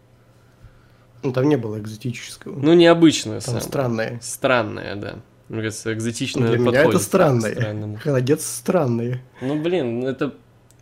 [1.21, 2.59] ну там не было экзотического.
[2.59, 3.61] Ну, необычную там самую.
[3.61, 4.19] странное.
[4.21, 5.15] Странная, да.
[5.49, 7.97] Мне кажется, экзотичная Для меня это странное.
[7.97, 9.21] Холодец странный.
[9.41, 10.33] Ну, блин, это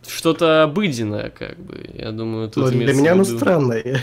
[0.06, 1.88] что-то обыденное, как бы.
[1.94, 4.00] Я думаю, тут Но для меня оно странное.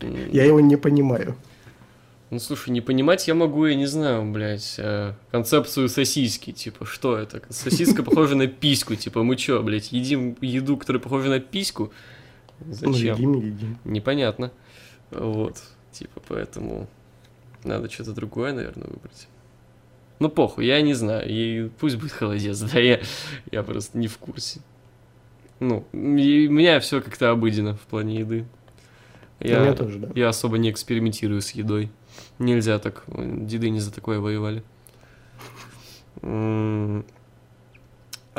[0.32, 1.36] Я его не понимаю.
[2.30, 7.18] Ну, слушай, не понимать я могу, я не знаю, блядь, э, концепцию сосиски, типа, что
[7.18, 7.42] это?
[7.48, 11.92] Сосиска похожа на письку, типа, мы чё, блядь, едим еду, которая похожа на письку?
[12.60, 13.16] Ну, Зачем?
[13.16, 13.78] едим, едим.
[13.84, 14.52] Непонятно.
[15.10, 16.86] Вот, типа, поэтому
[17.64, 19.26] надо что-то другое, наверное, выбрать.
[20.20, 23.00] Ну, похуй, я не знаю, и пусть будет холодец, да, я,
[23.50, 24.60] я просто не в курсе.
[25.58, 28.46] Ну, и у меня все как-то обыденно в плане еды.
[29.40, 30.10] Меня Я, тоже, да.
[30.14, 31.90] я особо не экспериментирую с едой.
[32.38, 34.62] Нельзя так, деды не за такое воевали.
[36.22, 37.02] А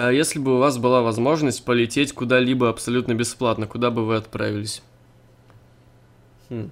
[0.10, 4.82] если бы у вас была возможность полететь куда-либо абсолютно бесплатно, куда бы вы отправились?
[6.50, 6.72] Хм.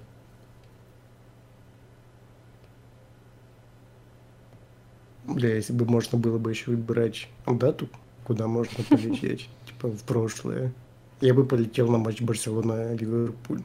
[5.26, 7.88] Бля, если бы можно было бы еще выбирать дату,
[8.24, 10.72] куда можно полететь, типа в прошлое,
[11.20, 13.62] я бы полетел на матч Барселона-Ливерпуль.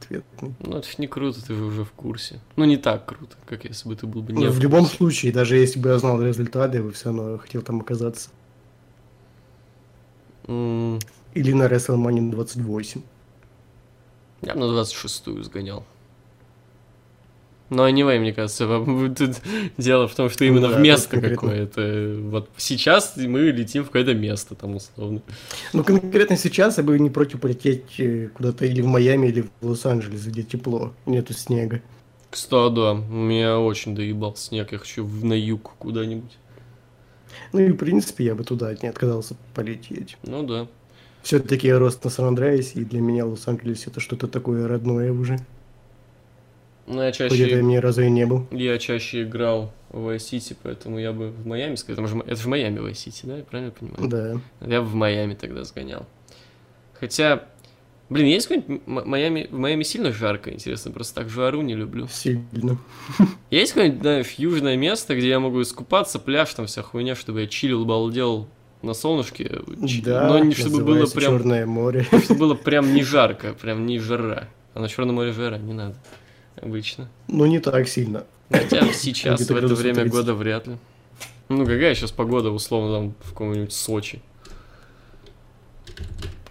[0.00, 0.54] Ответный.
[0.60, 2.40] Ну, это ж не круто, ты же уже в курсе.
[2.56, 4.86] Ну, не так круто, как если бы ты был бы не Ну, в в любом
[4.86, 8.30] случае, даже если бы я знал результаты, я бы все равно хотел там оказаться.
[10.46, 10.98] М,
[11.34, 13.02] Или на WrestleMania 28.
[14.42, 15.84] Я бы на 26-ю сгонял.
[17.70, 18.66] Но anyway, мне кажется,
[19.16, 19.36] тут
[19.76, 22.16] дело в том, что именно Да, в место какое-то.
[22.22, 25.20] Вот сейчас мы летим в какое-то место там условно.
[25.72, 29.68] Ну, конкретно сейчас я бы не против полететь э, куда-то или в Майами, или в
[29.68, 31.82] Лос-Анджелес, где тепло, нету снега.
[32.30, 36.36] Кстати, да, меня очень доебал снег, я хочу на юг куда-нибудь.
[37.52, 40.16] Ну и, в принципе, я бы туда не отказался полететь.
[40.22, 40.66] Ну да.
[41.22, 45.38] Все-таки я рос на Сан-Андреасе, и для меня Лос-Анджелес это что-то такое родное уже.
[46.88, 48.46] Ну, я Хоть это я чаще, ни разу и не был.
[48.50, 52.06] я чаще играл в Vice City, поэтому я бы в Майами сказал.
[52.06, 53.36] Же Это же Майами Vice City, да?
[53.36, 54.08] Я правильно понимаю?
[54.08, 54.66] Да.
[54.66, 56.06] Я бы в Майами тогда сгонял.
[56.98, 57.44] Хотя,
[58.08, 59.48] блин, есть какой-нибудь Майами?
[59.50, 62.08] В Майами сильно жарко, интересно, просто так жару не люблю.
[62.08, 62.78] Сильно.
[63.50, 67.46] Есть какое-нибудь, знаешь, южное место, где я могу искупаться, пляж, там вся хуйня, чтобы я
[67.46, 68.48] чилил, балдел
[68.82, 69.60] на солнышке,
[70.04, 72.06] Да, но не чтобы было прям, Черное море.
[72.24, 74.48] чтобы было прям не жарко, прям не жара.
[74.74, 75.96] А на Черном море жара не надо,
[76.62, 77.08] обычно.
[77.28, 78.24] Ну, не так сильно.
[78.50, 80.10] Хотя сейчас, в это время 30.
[80.12, 80.76] года вряд ли.
[81.48, 84.20] Ну, какая сейчас погода, условно, там, в каком-нибудь Сочи?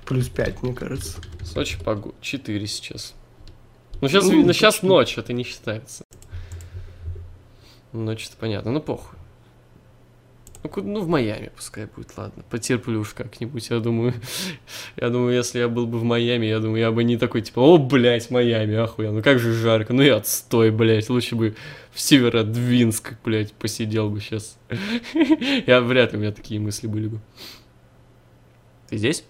[0.06, 1.20] Плюс 5, мне кажется.
[1.44, 3.14] Сочи погода 4 сейчас.
[4.02, 4.88] Ну, сейчас, Ну, ну, сейчас почти.
[4.88, 6.04] ночь, это не считается.
[7.94, 9.17] Ночь это понятно, ну похуй.
[10.76, 12.44] Ну, ну, в Майами пускай будет, ладно.
[12.50, 14.14] Потерплю уж как-нибудь, я думаю.
[14.96, 17.60] Я думаю, если я был бы в Майами, я думаю, я бы не такой, типа,
[17.60, 21.56] о, блядь, Майами, охуенно, ну как же жарко, ну и отстой, блядь, лучше бы
[21.92, 24.58] в Северодвинск, блядь, посидел бы сейчас.
[25.68, 27.20] Я вряд ли у меня такие мысли были бы.
[28.90, 29.24] Ты здесь?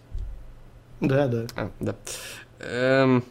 [1.01, 1.47] Да, да.
[1.55, 1.95] А, да.
[2.59, 3.23] Эм,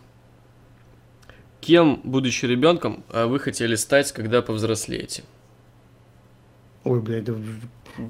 [1.67, 5.25] Кем, будучи ребенком, а вы хотели стать, когда повзрослеете?
[6.85, 7.35] Ой, блядь, да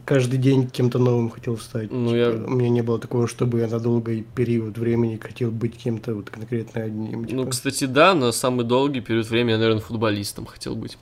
[0.05, 1.91] каждый день кем-то новым хотел стать.
[1.93, 5.51] Ну, Типа, я- У меня не было такого, чтобы я на долгий период времени хотел
[5.51, 7.23] быть кем-то вот конкретно одним.
[7.23, 7.47] Ну, типа.
[7.51, 10.99] кстати, да, но самый долгий период времени я, наверное, футболистом хотел быть.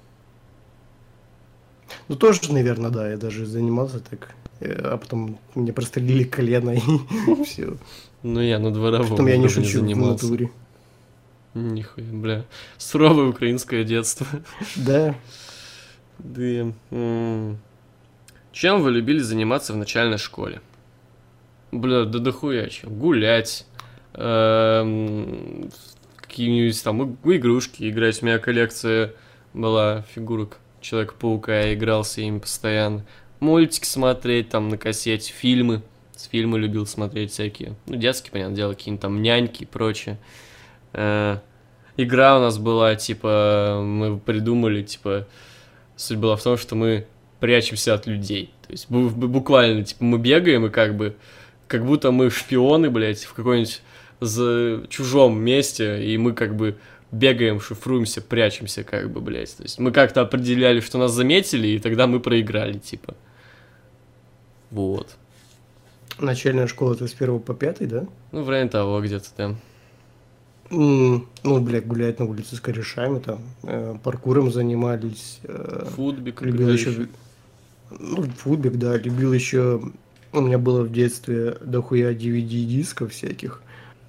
[2.09, 4.35] Ну, тоже, наверное, да, я даже занимался так.
[4.61, 6.81] э, А потом мне прострелили колено и
[7.44, 7.77] все.
[8.23, 10.51] Ну, я на дворовом Потом я не шучу в натуре.
[11.55, 12.44] Нихуя, бля.
[12.79, 14.27] Суровое украинское детство.
[14.77, 15.14] Да,
[16.18, 16.73] Да.
[18.55, 20.61] Чем вы любили заниматься в начальной школе?
[21.73, 22.97] Бля, да дохуя чем.
[22.97, 23.67] Гулять.
[24.12, 25.69] эм,
[26.17, 28.23] Какие-нибудь там в игрушки играть.
[28.23, 29.12] У меня коллекция
[29.55, 31.62] была фигурок Человека-паука.
[31.62, 33.05] Я игрался ими постоянно.
[33.40, 35.33] Мультики смотреть там на кассете.
[35.33, 35.83] Фильмы.
[36.14, 37.75] С фильмы любил смотреть всякие.
[37.87, 40.17] Ну, детские, понятное дело, какие-нибудь там няньки и прочее.
[40.93, 41.38] Э,
[41.97, 45.27] Игра у нас была, типа, мы придумали, типа,
[45.97, 47.07] Суть была в том, что мы
[47.44, 48.50] прячемся от людей.
[48.66, 51.14] То есть бу- бу- буквально, типа, мы бегаем и как бы,
[51.66, 53.83] как будто мы шпионы, блядь, в какой-нибудь
[54.20, 56.76] за чужом месте, и мы как бы
[57.12, 59.54] бегаем, шифруемся, прячемся, как бы, блядь.
[59.59, 63.14] То есть мы как-то определяли, что нас заметили, и тогда мы проиграли, типа.
[64.70, 65.09] Вот.
[66.18, 68.07] начальная школа это с первого по пятый, да?
[68.33, 69.57] Ну, в районе того где-то там.
[70.70, 71.26] Ну,
[71.61, 75.40] блядь, гулять на улице с корешами там, э, паркуром занимались.
[75.42, 76.40] э, Футбик.
[76.40, 77.07] Любил еще
[77.98, 79.83] Ну, футбик, да, любил еще...
[80.33, 83.62] У меня было в детстве дохуя DVD-дисков всяких.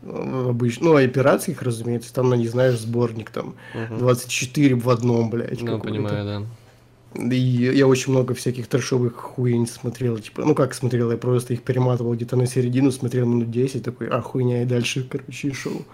[0.03, 3.99] Обычно, ну, операциях, разумеется, там, ну, не знаешь, сборник там, Мгм.
[3.99, 5.61] 24 в одном, блядь.
[5.61, 6.43] Ну, понимаю, да.
[7.31, 11.63] И я очень много всяких трэшовых хуйень смотрел, типа, ну как смотрел, я просто их
[11.63, 15.85] перематывал где-то на середину, смотрел минут 10, такой, а хуйня, и дальше, короче, шел.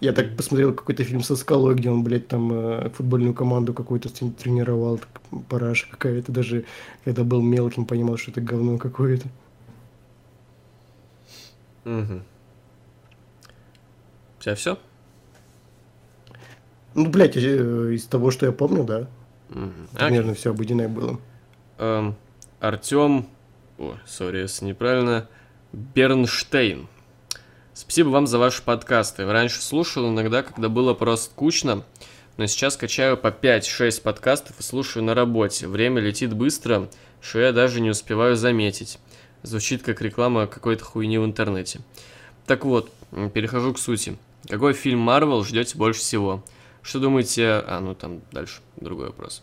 [0.00, 4.08] Я так посмотрел какой-то фильм со скалой, где он, блядь, там э, футбольную команду какую-то
[4.08, 6.64] трени- тренировал, так, параша какая-то, даже
[7.04, 9.28] когда был мелким, понимал, что это говно какое-то.
[11.84, 12.22] Мгм.
[14.38, 14.78] У тебя все?
[16.94, 19.06] Ну, блядь, э, из того, что я помню, да,
[19.48, 21.20] примерно все обыденное было.
[21.76, 22.16] Эм,
[22.58, 23.26] Артем,
[23.78, 25.28] о, сори, если неправильно,
[25.72, 26.88] Бернштейн.
[27.80, 29.24] Спасибо вам за ваши подкасты.
[29.24, 31.82] Раньше слушал иногда, когда было просто скучно,
[32.36, 35.66] но сейчас качаю по 5-6 подкастов и слушаю на работе.
[35.66, 36.90] Время летит быстро,
[37.22, 38.98] что я даже не успеваю заметить.
[39.42, 41.80] Звучит как реклама какой-то хуйни в интернете.
[42.44, 42.92] Так вот,
[43.32, 44.18] перехожу к сути.
[44.46, 46.44] Какой фильм Марвел ждете больше всего?
[46.82, 47.46] Что думаете...
[47.66, 49.42] А, ну там дальше другой вопрос.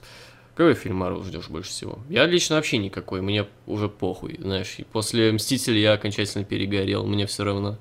[0.53, 1.97] Какой фильм Марвел ждешь больше всего?
[2.07, 4.75] Я лично вообще никакой, мне уже похуй, знаешь.
[4.77, 7.79] И после Мстителя я окончательно перегорел, мне все равно.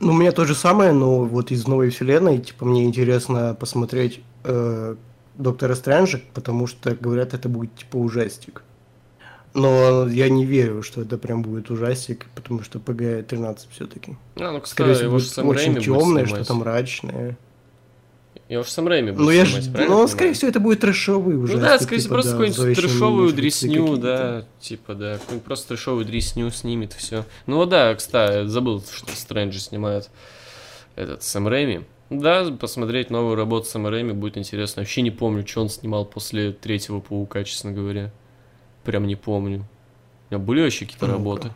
[0.00, 4.20] Ну, у меня то же самое, но вот из новой вселенной, типа, мне интересно посмотреть
[4.44, 4.94] э,
[5.36, 8.62] Доктора Стрэнджа, потому что, говорят, это будет, типа, ужастик.
[9.54, 14.16] Но я не верю, что это прям будет ужастик, потому что ПГ-13 все-таки.
[14.36, 17.36] А, ну, Скорее кстати, всего, его будет очень темное, что-то мрачное.
[18.48, 19.48] Его же Сэм Рэйми будет Ну, я ж...
[19.50, 21.60] снимать, правильно Ну, я скорее всего, это будет трэшовый Ну ужастик.
[21.62, 26.04] да, скорее всего, типа, просто да, какую-нибудь мертвецы дресню, да, типа, да, какую-нибудь просто трешовую
[26.06, 27.24] дресню снимет, все.
[27.46, 30.08] Ну да, кстати, забыл, что Стрэнджи снимает
[30.96, 31.82] этот Сэм Рэйми.
[32.10, 34.80] Да, посмотреть новую работу Сэма Рэйми будет интересно.
[34.80, 38.10] Вообще не помню, что он снимал после третьего Паука, честно говоря.
[38.82, 39.66] Прям не помню.
[40.30, 41.18] У меня были вообще какие-то Ну-ка.
[41.18, 41.50] работы?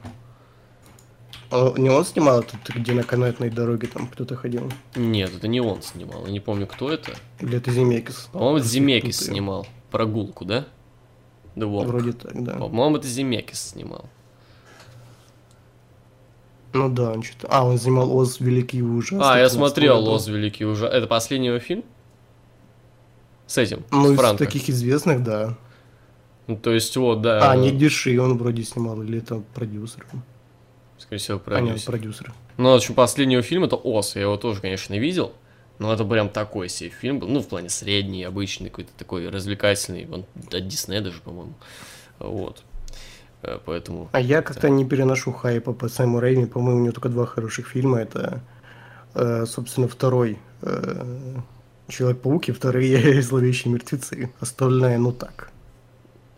[1.53, 4.73] А, Не он снимал этот, где на канатной дороге там кто-то ходил?
[4.97, 6.25] Нет, это не он снимал.
[6.27, 7.13] Я не помню, кто это.
[7.41, 8.31] Или это Земекис?
[8.33, 9.35] По-моему, это Земекис Путаю.
[9.35, 9.67] снимал.
[9.91, 10.67] Прогулку, да?
[11.55, 11.87] Да вот.
[11.87, 12.55] Вроде так, да.
[12.55, 14.07] По-моему, это Земекис снимал.
[16.73, 17.49] Ну да, он что-то...
[17.51, 19.19] А, он снимал Оз Великий и Ужасный.
[19.21, 20.01] А, я 15 смотрел.
[20.01, 20.87] Лоз Великий уже.
[20.87, 21.85] Это последний его фильм?
[23.47, 25.59] С этим, Ну, с из таких известных, да.
[26.47, 27.51] Ну, то есть, вот, да.
[27.51, 30.07] А, не Диши, он вроде снимал, или это продюсер.
[31.03, 31.87] Скорее всего, А, продюсер.
[31.87, 32.33] продюсер.
[32.57, 34.15] Ну, в общем, последний его фильм это Ос.
[34.15, 35.33] Я его тоже, конечно, видел.
[35.79, 37.29] Но это прям такой себе фильм был.
[37.29, 40.07] Ну, в плане средний, обычный, какой-то такой развлекательный.
[40.11, 41.55] Он от Диснея даже, по-моему.
[42.19, 42.63] Вот.
[43.43, 44.09] Э, Поэтому...
[44.13, 46.47] А я как-то не переношу хайпа по Сэму Рэйми.
[46.47, 47.99] По-моему, у него только два хороших фильма.
[48.01, 48.43] Это,
[49.15, 51.35] э, собственно, второй э,
[51.89, 54.31] Человек-паук и вторые Зловещие мертвецы.
[54.41, 55.51] Остальное, ну так.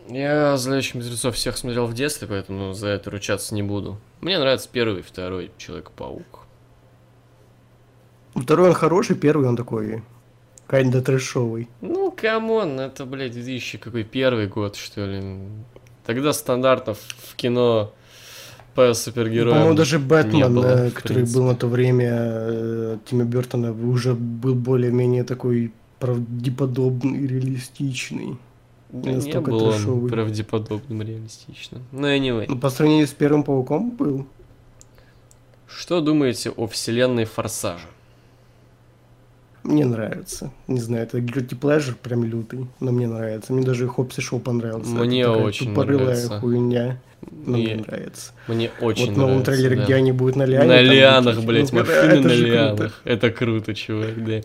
[0.07, 3.97] Я «Зловещих мертвецов» всех смотрел в детстве, поэтому за это ручаться не буду.
[4.21, 6.45] Мне нравится первый и второй Человек-паук.
[8.35, 10.03] Второй он хороший, первый он такой
[10.67, 11.69] kinda трэшовый.
[11.81, 15.23] Ну, come on, это, блядь, 2000 какой первый год, что ли.
[16.05, 17.93] Тогда стандартов в кино
[18.75, 21.39] по супергероям По-моему, даже Бэтмен, было, э, который принципе.
[21.39, 28.37] был на то время э, Тима Бертона, уже был более-менее такой правдеподобный реалистичный.
[28.89, 30.09] Да не был он трэшовый.
[30.11, 31.83] правдеподобным, реалистичным.
[31.91, 32.45] Ну, anyway.
[32.47, 34.25] Ну, по сравнению с Первым Пауком был.
[35.67, 37.87] Что думаете о вселенной Форсажа?
[39.63, 40.51] Мне нравится.
[40.67, 43.51] Не знаю, это guilty pleasure прям лютый, но мне нравится.
[43.51, 44.91] Мне даже Хопси Шоу понравился.
[44.91, 46.39] Мне Это очень нравится.
[46.39, 47.01] хуйня,
[47.45, 48.33] но И мне нравится.
[48.47, 49.83] Мне очень вот в новом нравится, трейлере, да.
[49.85, 50.67] где они будут на лиане.
[50.67, 52.53] На лианах, блядь, Ну, машины это на же круто.
[52.53, 53.01] лианах.
[53.05, 54.41] Это круто, чувак, да.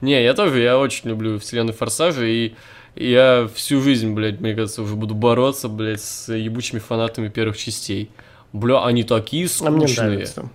[0.00, 2.54] Не, я тоже, я очень люблю вселенную Форсажа, и
[2.96, 8.10] я всю жизнь, блядь, мне кажется, уже буду бороться, блядь, с ебучими фанатами первых частей.
[8.52, 10.08] Бля, они такие А скучные.
[10.08, 10.48] нравится.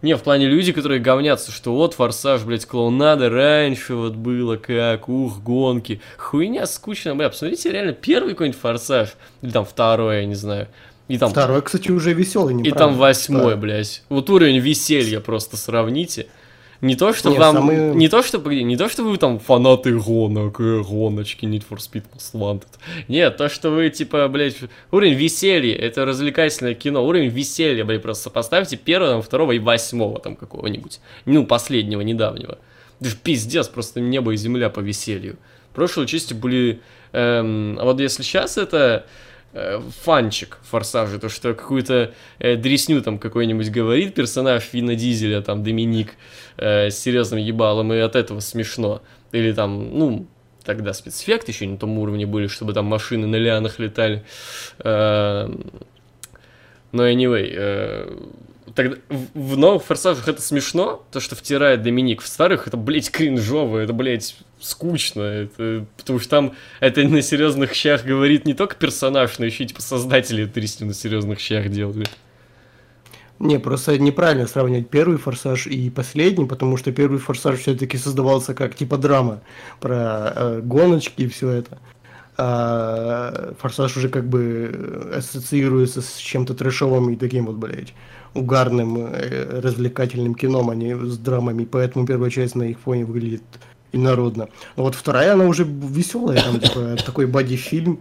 [0.00, 5.08] Не, в плане люди, которые говнятся, что вот Форсаж, блядь, клоунада раньше вот было, как,
[5.08, 6.00] ух, гонки.
[6.18, 10.68] Хуйня скучная, бля, посмотрите реально первый какой-нибудь Форсаж, или там второй, я не знаю.
[11.08, 14.02] И там, Второй, кстати, уже веселый, не и там восьмой, блядь.
[14.10, 16.26] Вот уровень веселья просто сравните.
[16.80, 17.56] Не то, что Не, вам...
[17.56, 21.78] самый- Не то, что, не то, что вы там фанаты гонок, э, гоночки, Need for
[21.78, 22.68] Speed Most Wanted.
[23.08, 24.56] Нет, то, что вы, типа, блядь,
[24.92, 30.20] уровень веселья, это развлекательное кино, уровень веселья, блядь, просто сопоставьте первого, там, второго и восьмого
[30.20, 31.00] там какого-нибудь.
[31.24, 32.58] Ну, последнего, недавнего.
[33.00, 35.36] Же пиздец, просто небо и земля по веселью.
[35.72, 36.80] В прошлой части были...
[37.12, 39.04] эм, а вот если сейчас это
[39.58, 45.42] э, фанчик в Форсаже, то что какую-то э, дресню там какой-нибудь говорит персонаж Вина Дизеля,
[45.42, 46.14] там Доминик,
[46.56, 49.02] э, с серьезным ебалом, и от этого смешно.
[49.32, 50.26] Или там, ну,
[50.64, 54.24] тогда спецэффекты еще на том уровне были, чтобы там машины на лианах летали.
[54.78, 55.48] Э,
[56.92, 58.18] но anyway, э,
[58.78, 62.22] тогда в, в новых форсажах это смешно, то, что втирает Доминик.
[62.22, 65.22] В старых это, блядь, кринжово, это, блядь, скучно.
[65.22, 69.66] Это, потому что там это на серьезных щах говорит не только персонаж, но еще и
[69.66, 72.08] типа создатели это на серьезных щах делают.
[73.40, 78.76] Не, просто неправильно сравнивать первый форсаж и последний, потому что первый форсаж все-таки создавался как
[78.76, 79.40] типа драма
[79.80, 81.78] про э, гоночки и все это.
[82.36, 87.92] А форсаж уже как бы ассоциируется с чем-то трэшовым и таким вот, блядь,
[88.38, 91.64] угарным, э, развлекательным кином, а не с драмами.
[91.64, 93.42] Поэтому первая часть на их фоне выглядит
[93.92, 94.48] инородно.
[94.76, 98.00] Но вот вторая, она уже веселая, там типа такой buddy-фильм.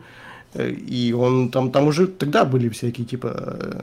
[0.54, 3.82] Э, и он там, там уже тогда были всякие типа э,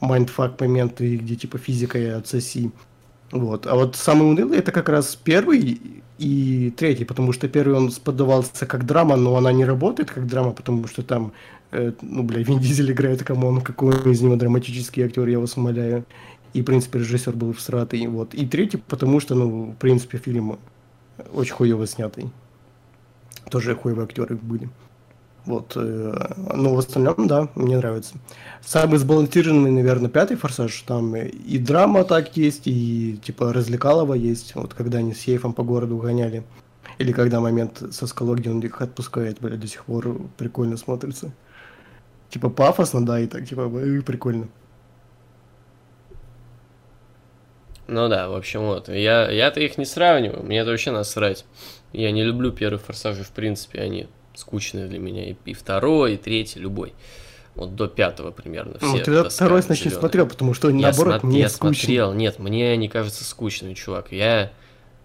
[0.00, 2.70] mindfuck моменты, где типа физика и отсоси.
[3.30, 3.66] Вот.
[3.66, 5.80] А вот самый унылый это как раз первый
[6.18, 10.52] и третий, потому что первый он подавался как драма, но она не работает как драма,
[10.52, 11.32] потому что там,
[11.63, 15.56] э, ну, бля, Вин Дизель играет, кому он, какой из него драматический актер, я вас
[15.56, 16.04] умоляю.
[16.52, 18.06] И, в принципе, режиссер был всратый.
[18.06, 18.32] Вот.
[18.34, 20.58] И третий, потому что, ну, в принципе, фильм
[21.32, 22.30] очень хуево снятый.
[23.50, 24.70] Тоже хуевые актеры были.
[25.46, 25.72] Вот.
[25.76, 28.14] Э, но в остальном, да, мне нравится.
[28.62, 30.80] Самый сбалансированный, наверное, пятый форсаж.
[30.86, 34.54] Там и драма так есть, и типа развлекалово есть.
[34.54, 36.44] Вот когда они с сейфом по городу гоняли.
[36.98, 41.32] Или когда момент со скалой, где он их отпускает, бля, до сих пор прикольно смотрится.
[42.34, 43.70] Типа пафосно, да, и так, типа,
[44.04, 44.48] прикольно.
[47.86, 48.88] Ну да, в общем, вот.
[48.88, 51.44] Я, я-то их не сравниваю, мне это вообще насрать.
[51.92, 55.30] Я не люблю первые форсажи, в принципе, они скучные для меня.
[55.30, 56.92] И, и второй, и третий, любой.
[57.54, 58.78] Вот до пятого примерно.
[58.78, 61.74] Все ну, ты второй, значит, не смотрел, потому что, я наоборот, смо- мне Я скучно.
[61.76, 64.10] смотрел, нет, мне не кажется скучным, чувак.
[64.10, 64.50] Я...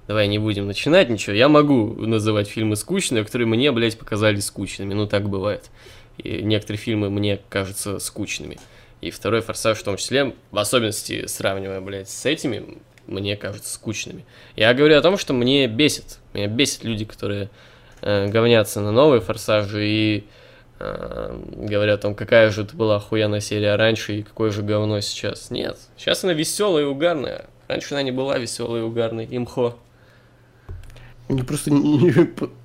[0.07, 1.35] Давай не будем начинать ничего.
[1.35, 4.95] Я могу называть фильмы скучные, которые мне, блядь, показались скучными.
[4.95, 5.69] Ну, так бывает.
[6.19, 8.57] И некоторые фильмы мне кажутся скучными.
[9.01, 12.77] И второй «Форсаж» в том числе, в особенности сравнивая, блядь, с этими,
[13.07, 14.25] мне кажутся скучными.
[14.55, 16.19] Я говорю о том, что мне бесит.
[16.33, 17.49] Меня бесит люди, которые
[18.01, 20.23] э, говнятся на новые форсажи и
[20.79, 24.99] э, говорят о том, какая же это была охуенная серия раньше и какое же говно
[24.99, 25.49] сейчас.
[25.49, 27.45] Нет, сейчас она веселая и угарная.
[27.67, 29.27] Раньше она не была веселой и угарной.
[29.29, 29.77] Имхо.
[31.29, 32.11] Них просто не,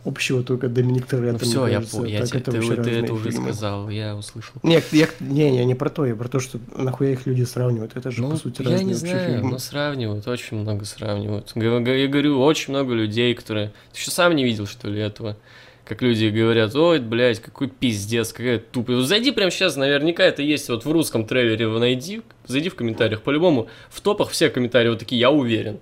[0.05, 3.53] общего только Доминик Торетто, ну, все, я понял, я тебе, ты, ты это уже фильмы.
[3.53, 4.55] сказал, я услышал.
[4.63, 7.95] Нет, я, не, не, не про то, я про то, что нахуя их люди сравнивают,
[7.95, 9.51] это же, ну, по сути, я не знаю, фильмы.
[9.51, 11.53] но сравнивают, очень много сравнивают.
[11.55, 13.75] Я говорю, очень много людей, которые...
[13.93, 15.37] Ты что, сам не видел, что ли, этого?
[15.85, 18.97] Как люди говорят, ой, блядь, какой пиздец, какая тупая.
[18.97, 23.21] Вот зайди прямо сейчас, наверняка это есть вот в русском трейлере, найди, зайди в комментариях,
[23.21, 25.81] по-любому, в топах все комментарии вот такие, я уверен.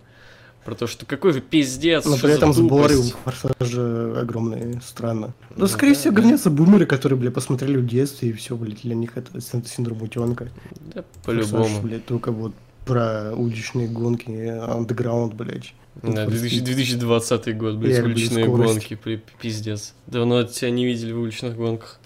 [0.65, 2.05] Про то, что какой же пиздец.
[2.05, 5.35] Но при этом сборы у Форсажа огромные, странно.
[5.57, 6.51] Ну, скорее да, всего, да.
[6.51, 10.51] бумеры, которые, бля, посмотрели в детстве, и все, блядь, для них это синдром утенка.
[10.95, 11.81] Да, по-любому.
[11.81, 12.53] блядь, только вот
[12.87, 15.75] про уличные гонки, андеграунд, блядь.
[16.01, 19.95] Да, 2020 год, блядь, Я уличные гонки, при, пиздец.
[20.07, 21.99] Давно тебя не видели в уличных гонках.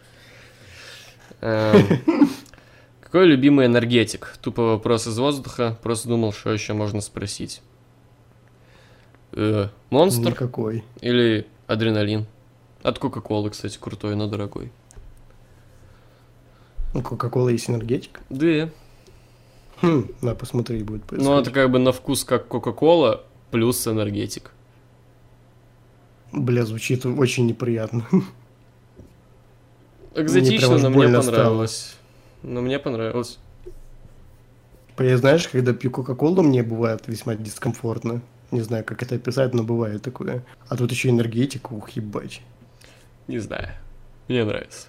[1.43, 1.87] Эм,
[3.03, 4.35] какой любимый энергетик?
[4.41, 7.61] Тупо вопрос из воздуха, просто думал, что еще можно спросить
[9.37, 10.31] э, Монстр.
[10.31, 10.85] Никакой.
[11.01, 12.27] Или Адреналин.
[12.83, 14.73] От Кока-Колы, кстати, крутой, но дорогой.
[16.95, 18.21] Ну, Кока-Кола есть энергетик?
[18.31, 18.71] Да.
[19.83, 21.31] Хм, на, посмотри, будет происходить.
[21.31, 24.53] Ну, это как бы на вкус как Кока-Кола плюс энергетик.
[26.33, 28.07] Бля, звучит очень неприятно.
[30.15, 31.97] Экзотично, но мне понравилось.
[32.41, 32.53] Стало.
[32.53, 33.39] Но мне понравилось.
[34.99, 38.23] Я знаешь, когда пью Кока-Колу, мне бывает весьма дискомфортно.
[38.51, 40.45] Не знаю, как это описать, но бывает такое.
[40.69, 42.43] А тут еще энергетика, ух, ебать.
[43.27, 43.71] Не знаю.
[44.29, 44.89] Мне нравится.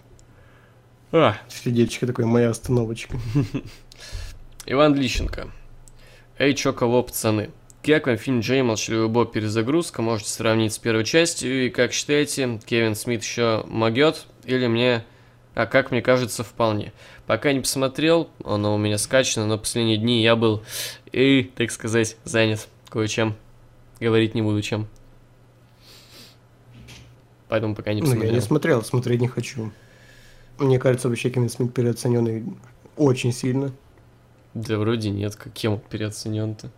[1.11, 1.37] А.
[1.49, 3.17] Сердечко такое, моя остановочка.
[4.65, 5.51] Иван Лищенко.
[6.37, 7.49] Эй, чё, кого, пацаны?
[7.83, 10.01] Как вам фильм Джей Молчаливый Боб перезагрузка?
[10.01, 11.65] Можете сравнить с первой частью.
[11.65, 14.27] И как считаете, Кевин Смит еще могет?
[14.43, 15.03] Или мне...
[15.55, 16.93] А как мне кажется, вполне.
[17.25, 20.61] Пока не посмотрел, оно у меня скачано, но последние дни я был
[21.11, 23.35] и, так сказать, занят кое-чем.
[23.99, 24.87] Говорить не буду чем.
[27.49, 28.23] Поэтому пока не посмотрел.
[28.25, 29.71] Ну, я не смотрел, смотреть не хочу.
[30.59, 32.43] Мне кажется, вообще Кевин Смит переоцененный
[32.95, 33.71] очень сильно.
[34.53, 36.71] Да вроде нет, как кем переоценен-то?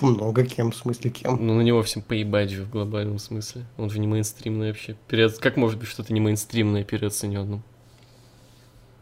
[0.00, 1.46] Много кем, в смысле кем.
[1.46, 3.64] Ну, на него всем поебать же в глобальном смысле.
[3.76, 4.96] Он же не мейнстримный вообще.
[5.06, 5.28] Пере...
[5.28, 7.62] Как может быть что-то не мейнстримное переоцененным?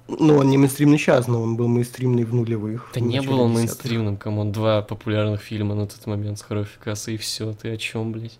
[0.09, 2.91] Ну, он не мейнстримный сейчас, но он был мейнстримный в нулевых.
[2.95, 7.11] Да не был он мейнстримным, кому два популярных фильма на тот момент с хорошей кассой,
[7.11, 8.39] и все, ты о чем, блядь?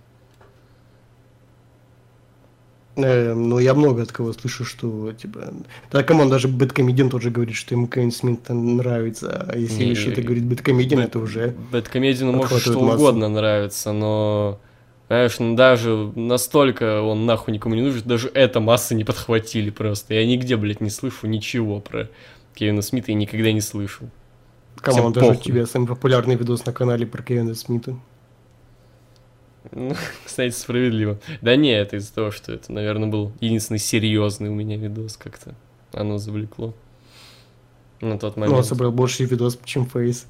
[2.97, 5.53] Э, ну, я много от кого слышу, что, типа...
[5.91, 9.47] Да, come on, даже BadComedian тоже говорит, что ему Кевин Смит нравится.
[9.49, 11.55] А если еще это э, говорит BadComedian, Бэт- это уже...
[11.73, 12.97] BadComedian у может что массу.
[12.97, 14.61] угодно нравится, но...
[15.09, 20.15] Знаешь, ну даже настолько он нахуй никому не нужен, даже эта масса не подхватили просто.
[20.15, 22.09] Я нигде, блядь, не слышу ничего про
[22.55, 24.09] Кевина Смита и никогда не слышал.
[24.77, 27.97] Камон, Всем даже у тебя самый популярный видос на канале про Кевина Смита.
[29.73, 29.95] Ну,
[30.25, 31.19] кстати, справедливо.
[31.41, 35.55] Да не, это из-за того, что это, наверное, был единственный серьезный у меня видос как-то.
[35.93, 36.75] Оно завлекло.
[38.01, 38.67] На тот Ну, он момент.
[38.67, 40.27] собрал больше видос, чем Фейс.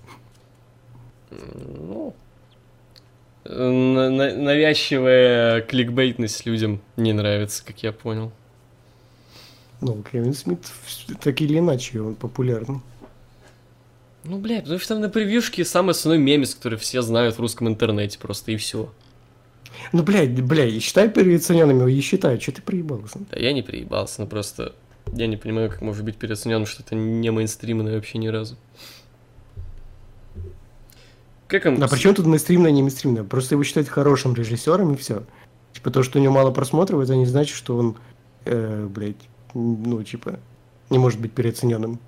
[1.30, 2.14] Ну,
[3.48, 8.32] навязчивая кликбейтность людям не нравится, как я понял.
[9.80, 10.60] Ну, Кевин Смит,
[11.20, 12.80] так или иначе, он популярный.
[14.24, 17.68] Ну, блядь, потому что там на превьюшке самый основной мемес, который все знают в русском
[17.68, 18.90] интернете просто, и все.
[19.92, 23.20] Ну, блядь, блядь, считай переоцененными, и считай, что ты проебался?
[23.30, 24.74] Да я не приебался, но просто
[25.12, 28.56] я не понимаю, как может быть переоцененным, что это не мейнстримное вообще ни разу.
[31.48, 31.78] Как им...
[31.78, 33.22] Да причем тут мейнстримное, не мейнстримное?
[33.24, 35.22] Просто его считают хорошим режиссером, и все.
[35.72, 37.96] Типа то, что у него мало просмотров, это не значит, что он,
[38.44, 39.16] э, блядь,
[39.54, 40.40] ну, типа,
[40.90, 42.00] не может быть переоцененным.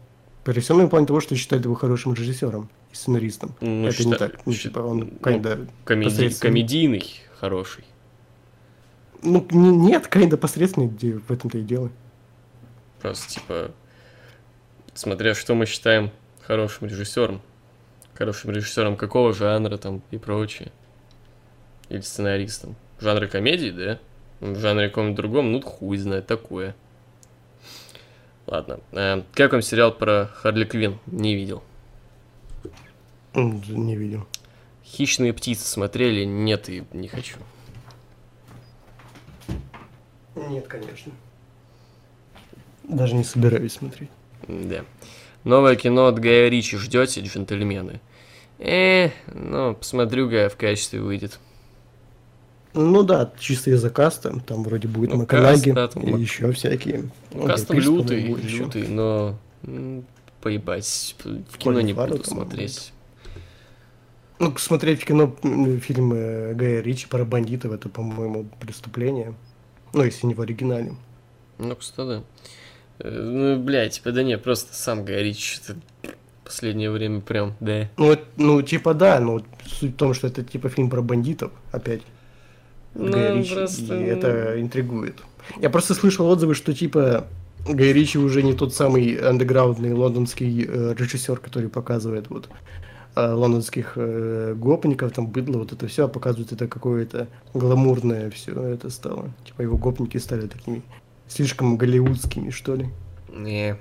[0.44, 3.54] Переоцененным в плане того, что считают его хорошим режиссером и сценаристом.
[3.60, 4.40] Ну, это не счита- так.
[4.46, 6.52] Ну, типа, он, ну, kinda, комеди- посредственный.
[6.52, 7.84] комедийный хороший.
[9.22, 11.90] ну, не- нет, kinda посредственный, где в этом-то и дело.
[13.02, 13.70] Просто, типа,
[14.94, 16.10] смотря что мы считаем
[16.46, 17.40] хорошим режиссером.
[18.18, 20.72] Хорошим режиссером какого жанра там и прочее.
[21.88, 22.74] Или сценаристом.
[22.98, 24.00] В жанре комедии, да?
[24.40, 26.74] В жанре каком-нибудь другом, ну хуй знает, такое.
[28.48, 28.80] Ладно.
[28.90, 30.98] э, как вам сериал про Харли Квин?
[31.06, 31.62] Не видел.
[33.34, 34.26] Не видел.
[34.82, 36.24] Хищные птицы смотрели?
[36.24, 37.36] Нет, и не хочу.
[40.34, 41.12] Нет, конечно.
[42.82, 44.10] Даже не собираюсь смотреть.
[44.48, 44.84] Да.
[45.44, 48.00] Новое кино от Гая Ричи ждете, джентльмены?
[48.58, 51.38] Э, ну, посмотрю-ка, в качестве выйдет.
[52.74, 56.52] Ну да, чисто из-за каста, там вроде будет Ну, Маканаги каст, да, там и еще
[56.52, 57.10] всякие.
[57.32, 58.58] Ну, Кастом Гай Пирс, лютый, еще.
[58.58, 59.38] лютый, но
[60.40, 62.92] поебать, в кино не буду смотреть.
[64.38, 65.34] Ну, смотреть в кино
[65.80, 69.34] фильм э, Гая Ричи про бандитов, это, по-моему, преступление.
[69.92, 70.94] Ну, если не в оригинале.
[71.58, 72.22] Ну, кстати, да.
[73.00, 75.80] Э, Ну, блядь, типа, да не, просто сам Гай Ричи что-то
[76.44, 77.88] последнее время прям, да.
[77.98, 82.00] Ну, ну, типа, да, но суть в том, что это типа фильм про бандитов, опять.
[82.94, 84.06] Ну, Гая Ричи, просто, и ну.
[84.06, 85.16] это интригует.
[85.60, 87.26] Я просто слышал отзывы, что типа
[87.68, 92.48] Гай Ричи уже не тот самый андеграундный лондонский э, режиссер, который показывает вот
[93.14, 98.58] э, лондонских э, гопников, там быдло, вот это все, а показывает это какое-то гламурное все
[98.62, 99.30] это стало.
[99.44, 100.82] Типа его гопники стали такими
[101.28, 102.88] слишком голливудскими, что ли.
[103.32, 103.76] Не.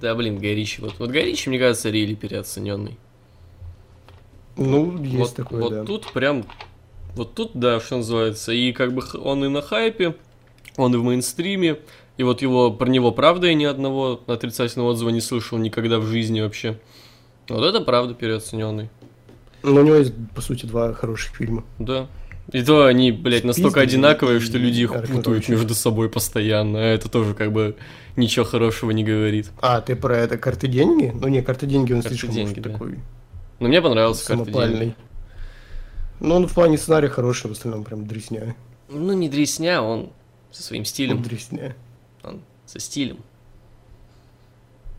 [0.00, 2.98] Да, блин, Гай Ричи, вот, вот Гай Ричи, мне кажется, рели переоцененный.
[4.56, 5.84] Ну, есть вот, такое, вот да.
[5.84, 6.44] тут прям,
[7.14, 10.16] вот тут, да, что называется, и как бы он и на хайпе,
[10.76, 11.78] он и в мейнстриме,
[12.16, 16.06] и вот его, про него правда я ни одного отрицательного отзыва не слышал никогда в
[16.06, 16.78] жизни вообще.
[17.48, 18.90] Вот это правда переоцененный,
[19.62, 21.64] Но у него есть, по сути, два хороших фильма.
[21.78, 22.08] да.
[22.52, 26.82] И то они, блядь, настолько Спиздили одинаковые, что люди их путают между собой постоянно, а
[26.82, 27.76] это тоже как бы
[28.16, 29.50] ничего хорошего не говорит.
[29.60, 31.12] А, ты про это карты деньги?
[31.14, 32.70] Ну не, карты деньги он «Карты слишком деньги», уж да.
[32.70, 32.98] такой
[33.60, 34.94] Но мне понравился карты деньги.
[36.18, 38.54] Ну, он в плане сценария хороший, в остальном прям дресня.
[38.90, 40.10] Ну, не дресня, он
[40.50, 41.16] со своим стилем.
[41.18, 41.74] Он дресня.
[42.22, 43.18] Он со стилем.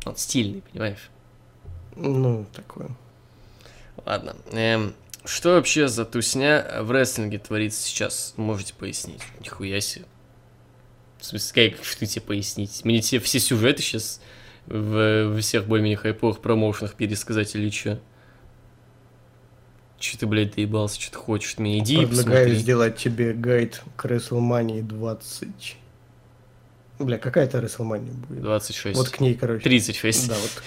[0.05, 1.11] Он стильный, понимаешь?
[1.95, 2.89] Ну, такое.
[4.03, 4.35] Ладно.
[4.51, 4.93] эм,
[5.25, 8.33] что вообще за тусня в рестлинге творится сейчас?
[8.37, 9.21] Можете пояснить?
[9.39, 10.05] Нихуя себе.
[11.19, 12.83] В смысле, как, что тебе пояснить?
[12.83, 14.21] Мне тебе все сюжеты сейчас
[14.65, 17.99] в, в всех более-менее хайповых промоушенах пересказать или что?
[19.99, 21.77] Че ты, блядь, доебался, что ты хочешь меня?
[21.77, 22.55] Иди Предлагаю посмотри.
[22.55, 25.77] сделать тебе гайд к WrestleMania 20.
[26.97, 28.41] Бля, какая это WrestleMania будет?
[28.41, 28.97] 26.
[28.97, 29.63] Вот к ней, короче.
[29.63, 30.27] 36.
[30.27, 30.63] Да, вот.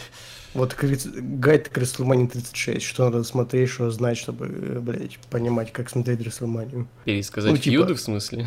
[0.55, 2.85] Вот гайд к WrestleMania 36.
[2.85, 6.87] Что надо смотреть, что знать, чтобы, э, блядь, понимать, как смотреть WrestleMania.
[7.05, 8.47] Пересказать Ну, типа- feud ы, в смысле?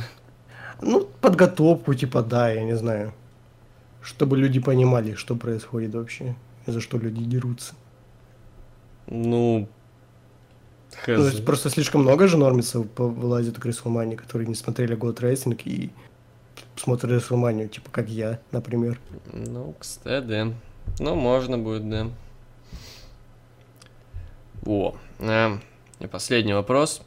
[0.82, 3.14] Ну, подготовку, типа, да, я не знаю.
[4.02, 6.36] Чтобы люди понимали, что происходит вообще.
[6.66, 7.76] И за что люди дерутся.
[9.08, 9.68] Ну...
[11.06, 11.46] Ну, то есть хз.
[11.46, 15.92] просто слишком много же нормисов вылазит к WrestleMania, которые не смотрели год wrestling и
[16.76, 19.00] смотрят WrestleMania, типа как я, например.
[19.34, 20.54] Ну, кстати, да.
[21.00, 22.08] Ну, можно будет, да.
[24.66, 25.58] О, э,
[26.00, 27.02] и последний вопрос.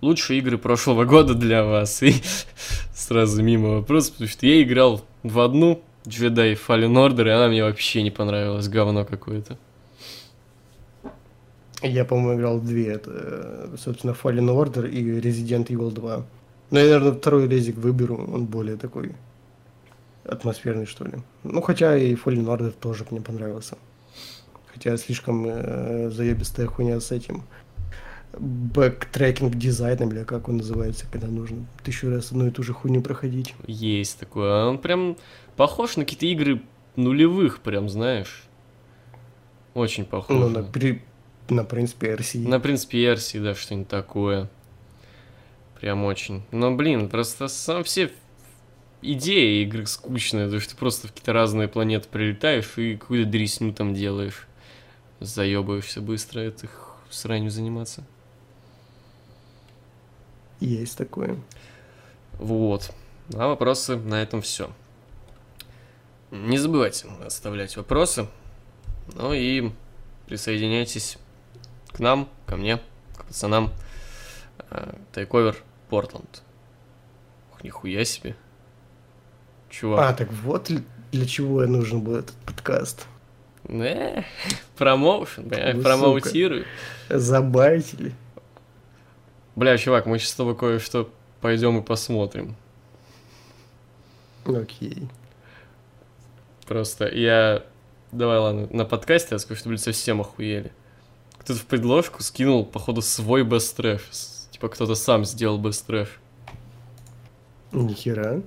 [0.00, 2.02] лучшие игры прошлого года для вас.
[2.02, 2.14] И
[2.94, 7.62] сразу мимо вопрос, потому что я играл в одну Jedi Fallen Order, и она мне
[7.62, 9.58] вообще не понравилась, говно какое-то.
[11.82, 12.92] Я, по-моему, играл в две.
[12.92, 16.16] Это, собственно, Fallen Order и Resident Evil 2.
[16.16, 16.24] Но
[16.70, 18.16] Ну, я, наверное, второй резик выберу.
[18.16, 19.12] Он более такой
[20.24, 21.14] атмосферный, что ли.
[21.42, 23.76] Ну, хотя и Fallen Order тоже мне понравился.
[24.72, 27.44] Хотя слишком э, заебистая хуйня с этим
[28.38, 33.02] backtracking дизайном, или как он называется, когда нужно тысячу раз одну и ту же хуйню
[33.02, 33.54] проходить.
[33.66, 34.50] Есть такое.
[34.50, 35.16] А Он прям
[35.56, 36.62] похож на какие-то игры
[36.96, 38.44] нулевых, прям, знаешь.
[39.74, 40.36] Очень похож.
[40.36, 41.02] Ну, на, при,
[41.48, 42.48] на Принца Персии.
[42.48, 44.48] На Принца Персии, да, что-нибудь такое.
[45.80, 46.42] Прям очень.
[46.50, 48.10] Но, блин, просто сам все
[49.12, 53.72] идея игры скучная, то что ты просто в какие-то разные планеты прилетаешь и какую-то дресню
[53.72, 54.46] там делаешь.
[55.20, 56.68] Заебываешься быстро, это
[57.10, 58.04] сранью заниматься.
[60.60, 61.36] Есть такое.
[62.34, 62.92] Вот.
[63.34, 64.70] А вопросы на этом все.
[66.30, 68.28] Не забывайте оставлять вопросы.
[69.14, 69.70] Ну и
[70.26, 71.18] присоединяйтесь
[71.92, 72.80] к нам, ко мне,
[73.16, 73.72] к пацанам.
[75.12, 75.56] Тайковер
[75.88, 76.42] Портленд.
[77.52, 78.34] Ух, нихуя себе.
[79.80, 80.00] Чувак.
[80.00, 80.70] А, так вот
[81.12, 83.06] для чего я нужен был этот подкаст.
[83.68, 84.22] Э,
[84.76, 86.64] промоушен, бля, промоутирую.
[87.08, 88.12] Забайтили.
[89.56, 91.10] Бля, чувак, мы сейчас с тобой кое-что
[91.40, 92.56] пойдем и посмотрим.
[94.44, 95.08] Окей.
[96.66, 97.64] Просто я...
[98.12, 100.72] Давай, ладно, на подкасте я скажу, что, блин, совсем охуели.
[101.38, 103.42] Кто-то в предложку скинул, походу, свой.
[104.10, 105.58] С- Типа кто-то сам сделал
[105.88, 106.08] trash.
[107.72, 108.40] Нихера.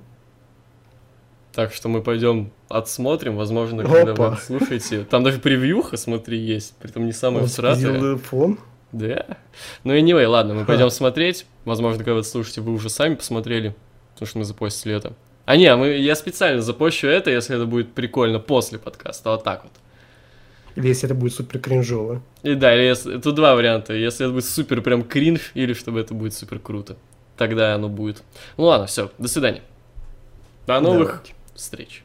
[1.58, 4.28] Так что мы пойдем отсмотрим, возможно, когда Опа.
[4.28, 5.04] вы это слушаете.
[5.10, 8.16] Там даже превьюха, смотри, есть, притом не самая всратая.
[8.16, 8.60] фон.
[8.92, 9.26] Да.
[9.82, 11.46] Ну и anyway, ладно, мы пойдем смотреть.
[11.64, 13.74] Возможно, когда вы это слушаете, вы уже сами посмотрели,
[14.12, 15.14] потому что мы запостили это.
[15.46, 19.64] А не, мы, я специально запущу это, если это будет прикольно после подкаста, вот так
[19.64, 19.72] вот.
[20.76, 22.22] Или если это будет супер кринжово.
[22.44, 23.94] И да, или если, тут два варианта.
[23.94, 26.96] Если это будет супер прям кринж, или чтобы это будет супер круто.
[27.36, 28.22] Тогда оно будет.
[28.56, 29.62] Ну ладно, все, до свидания.
[30.64, 31.37] До новых Давайте.
[31.58, 32.04] Встреч.